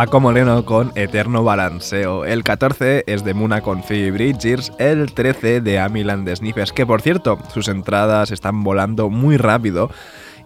Paco 0.07 0.21
Moreno 0.21 0.65
con 0.65 0.93
Eterno 0.95 1.43
Balanceo. 1.43 2.25
El 2.25 2.45
14 2.45 3.03
es 3.09 3.25
de 3.25 3.35
Muna 3.35 3.61
con 3.61 3.83
Phoebe 3.83 4.13
Bridgers. 4.13 4.73
El 4.79 5.13
13 5.13 5.61
de 5.61 5.81
Amiland 5.81 6.25
de 6.25 6.37
Sniffers, 6.37 6.73
que 6.73 6.87
por 6.87 7.03
cierto, 7.03 7.41
sus 7.53 7.67
entradas 7.67 8.31
están 8.31 8.63
volando 8.63 9.11
muy 9.11 9.37
rápido. 9.37 9.91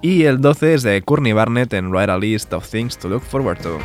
Y 0.01 0.23
el 0.23 0.41
12 0.41 0.73
es 0.73 0.83
de 0.83 1.03
Courtney 1.03 1.35
Barnett 1.35 1.75
en 1.75 1.91
Write 1.91 2.11
a 2.11 2.17
List 2.17 2.55
of 2.55 2.67
Things 2.71 2.97
to 2.97 3.11
Look 3.11 3.21
Forward 3.21 3.61
to. 3.61 3.79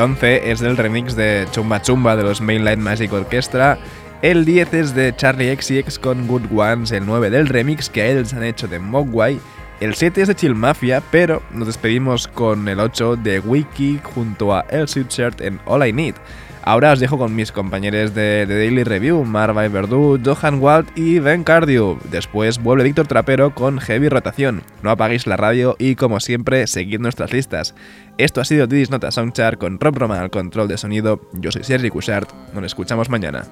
11 0.00 0.50
es 0.50 0.60
del 0.60 0.76
remix 0.76 1.16
de 1.16 1.46
Chumba 1.50 1.82
Chumba 1.82 2.16
de 2.16 2.22
los 2.22 2.40
Mainline 2.40 2.82
Magic 2.82 3.12
Orchestra. 3.12 3.78
El 4.22 4.44
10 4.44 4.74
es 4.74 4.94
de 4.94 5.14
Charlie 5.16 5.56
XCX 5.56 5.98
con 5.98 6.26
Good 6.26 6.52
Ones. 6.54 6.92
El 6.92 7.06
9 7.06 7.30
del 7.30 7.48
remix 7.48 7.88
que 7.90 8.10
ellos 8.10 8.32
han 8.34 8.44
hecho 8.44 8.68
de 8.68 8.78
Mogwai. 8.78 9.40
El 9.80 9.94
7 9.94 10.22
es 10.22 10.28
de 10.28 10.34
Chill 10.36 10.54
Mafia, 10.54 11.02
pero 11.10 11.42
nos 11.50 11.66
despedimos 11.66 12.28
con 12.28 12.68
el 12.68 12.78
8 12.78 13.16
de 13.16 13.40
Wiki 13.40 14.00
junto 14.02 14.54
a 14.54 14.64
El 14.70 14.86
Sweatshirt 14.86 15.40
en 15.40 15.58
All 15.66 15.86
I 15.86 15.92
Need. 15.92 16.14
Ahora 16.62 16.92
os 16.92 17.00
dejo 17.00 17.18
con 17.18 17.34
mis 17.34 17.52
compañeros 17.52 18.14
de, 18.14 18.46
de 18.46 18.58
Daily 18.58 18.84
Review, 18.84 19.24
Marva 19.24 19.66
Verdú, 19.68 20.20
Johan 20.24 20.60
Walt 20.60 20.88
y 20.96 21.18
Ben 21.18 21.44
Cardio. 21.44 21.98
Después 22.10 22.62
vuelve 22.62 22.84
Víctor 22.84 23.06
Trapero 23.06 23.54
con 23.54 23.80
Heavy 23.80 24.08
Rotación. 24.08 24.62
No 24.82 24.90
apaguéis 24.90 25.26
la 25.26 25.36
radio 25.36 25.76
y, 25.78 25.96
como 25.96 26.20
siempre, 26.20 26.66
seguid 26.66 27.00
nuestras 27.00 27.32
listas. 27.32 27.74
Esto 28.18 28.40
ha 28.40 28.44
sido 28.44 28.66
Didis 28.66 28.90
Nota 28.90 29.10
Soundchart 29.10 29.58
con 29.58 29.80
Rob 29.80 29.96
Roma 29.96 30.20
al 30.20 30.30
control 30.30 30.68
de 30.68 30.78
sonido. 30.78 31.20
Yo 31.32 31.50
soy 31.50 31.64
Sergi 31.64 31.90
Cushart. 31.90 32.30
Nos 32.54 32.64
escuchamos 32.64 33.08
mañana. 33.08 33.44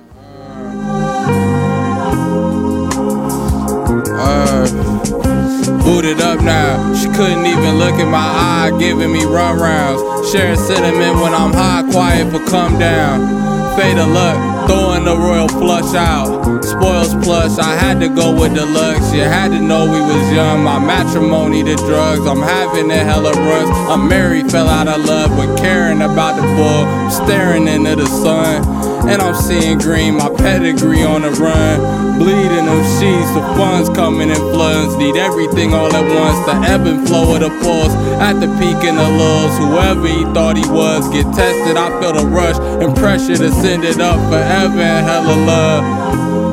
Booted 5.84 6.20
up 6.20 6.40
now. 6.40 6.94
She 6.94 7.06
couldn't 7.08 7.46
even 7.46 7.78
look 7.78 7.98
in 7.98 8.08
my 8.08 8.18
eye, 8.18 8.72
giving 8.78 9.12
me 9.12 9.24
run 9.24 9.58
rounds. 9.58 10.30
Sharing 10.30 10.56
sentiment 10.56 11.16
when 11.20 11.34
I'm 11.34 11.52
high, 11.52 11.82
quiet 11.90 12.30
for 12.30 12.44
come 12.50 12.78
down. 12.78 13.50
Fade 13.76 13.98
of 13.98 14.08
luck, 14.08 14.68
throwing 14.68 15.04
the 15.04 15.16
royal 15.16 15.48
flush 15.48 15.94
out. 15.94 16.62
Spoils 16.64 17.14
plus, 17.24 17.58
I 17.58 17.74
had 17.76 18.00
to 18.00 18.08
go 18.08 18.34
with 18.34 18.54
deluxe. 18.54 19.12
You 19.14 19.22
had 19.22 19.48
to 19.52 19.60
know 19.60 19.84
we 19.84 20.00
was 20.00 20.32
young. 20.32 20.64
My 20.64 20.78
matrimony 20.78 21.62
to 21.64 21.76
drugs, 21.76 22.26
I'm 22.26 22.42
having 22.42 22.90
a 22.90 22.98
hella 22.98 23.32
runs. 23.32 23.70
I'm 23.88 24.08
married, 24.08 24.50
fell 24.50 24.68
out 24.68 24.88
of 24.88 25.04
love, 25.04 25.30
but 25.30 25.56
caring 25.58 26.02
about 26.02 26.36
the 26.36 26.46
bull. 26.56 27.10
Staring 27.10 27.68
into 27.68 27.96
the 27.96 28.06
sun. 28.06 28.89
And 29.08 29.22
I'm 29.22 29.34
seeing 29.34 29.78
green, 29.78 30.14
my 30.16 30.28
pedigree 30.28 31.02
on 31.02 31.22
the 31.22 31.30
run. 31.30 32.18
Bleeding 32.18 32.66
them 32.66 32.82
sheets, 33.00 33.32
the 33.32 33.40
funds 33.56 33.88
coming 33.88 34.28
in 34.28 34.36
floods. 34.36 34.96
Need 34.96 35.16
everything 35.16 35.72
all 35.72 35.94
at 35.94 36.04
once. 36.04 36.38
The 36.46 36.54
ebb 36.68 36.86
and 36.86 37.06
flow 37.08 37.34
of 37.34 37.40
the 37.40 37.48
pulse. 37.62 37.94
At 38.20 38.34
the 38.40 38.46
peak 38.60 38.84
and 38.84 38.98
the 38.98 39.08
lows. 39.08 39.56
Whoever 39.58 40.06
he 40.06 40.24
thought 40.34 40.56
he 40.56 40.68
was, 40.68 41.08
get 41.08 41.24
tested. 41.34 41.76
I 41.76 41.88
feel 42.00 42.12
the 42.12 42.26
rush 42.26 42.58
and 42.58 42.94
pressure 42.96 43.36
to 43.36 43.50
send 43.50 43.84
it 43.84 44.00
up 44.00 44.20
forever 44.28 44.80
and 44.80 45.06
hella 45.06 45.36
love. 45.46 46.10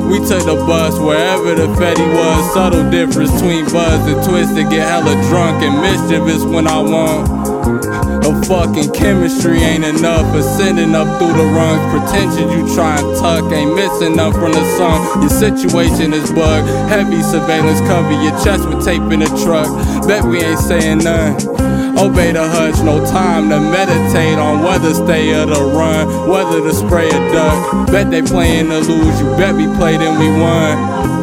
We 0.08 0.18
took 0.20 0.42
the 0.46 0.56
bus 0.64 0.98
wherever 0.98 1.54
the 1.54 1.66
Fetty 1.76 2.14
was. 2.14 2.54
Subtle 2.54 2.90
difference 2.90 3.30
between 3.32 3.66
buzz 3.66 4.00
and 4.10 4.24
twist 4.24 4.56
to 4.56 4.62
get 4.62 4.88
hella 4.88 5.12
drunk 5.28 5.62
and 5.62 5.82
mischievous 5.82 6.44
when 6.44 6.66
I 6.66 6.80
want. 6.80 7.37
A 7.66 8.42
fucking 8.46 8.92
chemistry 8.92 9.58
ain't 9.58 9.84
enough 9.84 10.30
for 10.32 10.42
sending 10.42 10.94
up 10.94 11.06
through 11.18 11.32
the 11.32 11.44
rungs. 11.44 11.82
Pretension 11.92 12.48
you 12.50 12.74
try 12.74 13.00
and 13.00 13.16
tuck 13.18 13.50
ain't 13.52 13.74
missing 13.74 14.12
enough 14.12 14.34
from 14.34 14.52
the 14.52 14.64
sun. 14.76 15.20
Your 15.20 15.30
situation 15.30 16.12
is 16.12 16.30
bug. 16.32 16.64
Heavy 16.88 17.22
surveillance 17.22 17.80
cover 17.80 18.12
your 18.22 18.32
chest 18.44 18.68
with 18.68 18.84
tape 18.84 19.02
in 19.12 19.20
the 19.20 19.30
truck. 19.44 19.68
Bet 20.06 20.24
we 20.24 20.40
ain't 20.40 20.58
saying 20.58 20.98
none. 20.98 21.34
Obey 21.98 22.30
the 22.30 22.46
hush, 22.46 22.78
no 22.82 23.04
time 23.06 23.48
to 23.50 23.58
meditate 23.58 24.38
on 24.38 24.62
whether 24.62 24.94
stay 24.94 25.34
or 25.34 25.46
to 25.46 25.60
run, 25.74 26.30
whether 26.30 26.60
to 26.60 26.72
spray 26.72 27.08
or 27.08 27.32
duck. 27.32 27.90
Bet 27.90 28.10
they 28.10 28.22
playing 28.22 28.68
to 28.68 28.78
lose, 28.78 29.20
you 29.20 29.26
bet 29.36 29.54
we 29.56 29.66
played 29.76 30.00
and 30.00 30.18
we 30.18 30.30
won. 30.40 31.17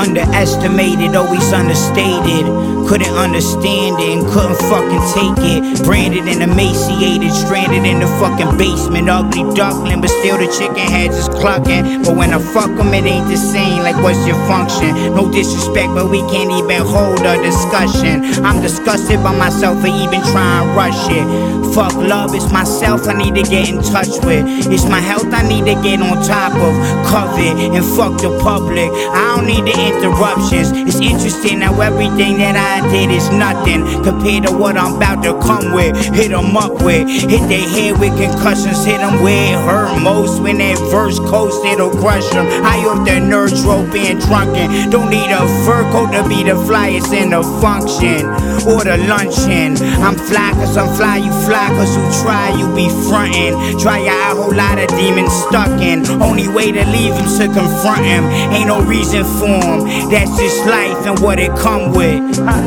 Underestimated, 0.00 1.14
always 1.14 1.52
understated. 1.52 2.69
Couldn't 2.90 3.14
understand 3.14 4.00
it 4.02 4.18
and 4.18 4.26
couldn't 4.26 4.58
fucking 4.66 5.04
take 5.14 5.38
it. 5.46 5.84
Branded 5.84 6.26
and 6.26 6.42
emaciated, 6.42 7.30
stranded 7.30 7.86
in 7.86 8.00
the 8.00 8.08
fucking 8.18 8.58
basement. 8.58 9.08
Ugly 9.08 9.54
duckling, 9.54 10.00
but 10.00 10.10
still 10.10 10.36
the 10.36 10.50
chicken 10.50 10.90
heads 10.90 11.16
is 11.16 11.28
clucking. 11.28 12.02
But 12.02 12.16
when 12.16 12.34
I 12.34 12.40
fuck 12.40 12.70
'em, 12.70 12.92
it 12.92 13.06
ain't 13.06 13.28
the 13.28 13.36
same. 13.36 13.84
Like, 13.84 13.94
what's 14.02 14.26
your 14.26 14.34
function? 14.50 15.14
No 15.14 15.30
disrespect, 15.30 15.94
but 15.94 16.10
we 16.10 16.18
can't 16.32 16.50
even 16.50 16.82
hold 16.82 17.20
a 17.20 17.40
discussion. 17.40 18.44
I'm 18.44 18.60
disgusted 18.60 19.22
by 19.22 19.38
myself 19.38 19.80
for 19.80 19.86
even 19.86 20.20
trying 20.32 20.66
to 20.66 20.74
rush 20.74 21.08
it. 21.10 21.50
Fuck 21.70 21.94
love, 21.94 22.34
it's 22.34 22.50
myself 22.50 23.06
I 23.06 23.12
need 23.14 23.36
to 23.36 23.44
get 23.44 23.68
in 23.68 23.80
touch 23.80 24.10
with. 24.26 24.42
It's 24.74 24.86
my 24.86 24.98
health 24.98 25.32
I 25.32 25.46
need 25.46 25.66
to 25.66 25.76
get 25.80 26.02
on 26.02 26.20
top 26.26 26.52
of. 26.54 26.74
Covet 27.06 27.54
and 27.70 27.84
fuck 27.94 28.18
the 28.18 28.36
public. 28.42 28.90
I 29.14 29.36
don't 29.36 29.46
need 29.46 29.64
the 29.64 29.76
interruptions. 29.78 30.72
It's 30.74 30.98
interesting 30.98 31.60
how 31.60 31.80
everything 31.80 32.38
that 32.38 32.56
I 32.56 32.79
did 32.90 33.10
is 33.10 33.28
nothing 33.30 33.84
compared 34.02 34.44
to 34.44 34.52
what 34.52 34.76
I'm 34.76 34.96
about 34.96 35.22
to 35.24 35.38
come 35.40 35.72
with. 35.72 35.96
Hit 36.14 36.32
'em 36.32 36.56
up 36.56 36.82
with. 36.82 37.08
Hit 37.08 37.48
their 37.48 37.68
head 37.68 37.98
with 38.00 38.16
concussions. 38.16 38.84
Hit 38.84 39.00
'em 39.00 39.22
where 39.22 39.54
it 39.54 39.58
hurt 39.66 40.00
most. 40.00 40.40
When 40.40 40.58
that 40.58 40.78
verse 40.90 41.18
coast, 41.18 41.64
it'll 41.64 41.90
crush 41.90 42.32
'em. 42.34 42.46
High 42.64 42.84
off 42.86 43.04
the 43.04 43.20
nerves, 43.20 43.62
rope 43.62 43.92
being 43.92 44.18
drunken. 44.18 44.90
Don't 44.90 45.10
need 45.10 45.30
a 45.30 45.46
fur 45.64 45.84
coat 45.92 46.12
to 46.12 46.22
be 46.28 46.42
the 46.42 46.56
flyest 46.66 47.12
in 47.12 47.30
the 47.30 47.42
function 47.60 48.26
or 48.66 48.84
the 48.84 48.96
luncheon. 49.08 49.76
I'm 50.02 50.16
fly 50.16 50.52
cause 50.58 50.76
I'm 50.76 50.88
fly, 50.94 51.16
you 51.16 51.32
fly 51.46 51.68
cause 51.76 51.96
you 51.96 52.04
try, 52.22 52.50
you 52.58 52.66
be 52.74 52.88
frontin'. 53.08 53.78
Try 53.78 54.06
out 54.06 54.32
a 54.32 54.40
whole 54.40 54.54
lot 54.54 54.78
of 54.78 54.88
demons 54.96 55.32
stuck 55.32 55.80
in. 55.80 55.98
Only 56.20 56.48
way 56.48 56.72
to 56.72 56.84
leave 56.86 57.14
him 57.14 57.28
to 57.38 57.46
confront 57.48 58.04
him. 58.04 58.24
Ain't 58.54 58.66
no 58.66 58.80
reason 58.82 59.24
for 59.24 59.46
him. 59.46 60.10
That's 60.10 60.30
just 60.38 60.66
life 60.66 61.06
and 61.06 61.18
what 61.18 61.38
it 61.38 61.54
come 61.56 61.92
with. 61.92 62.20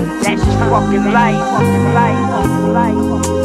That's 0.03 0.43
just 0.43 0.59
fucking 0.59 1.11
life, 1.11 1.39
fucking 1.39 1.93
life, 1.93 2.29
fucking 2.31 2.73
life. 2.73 3.42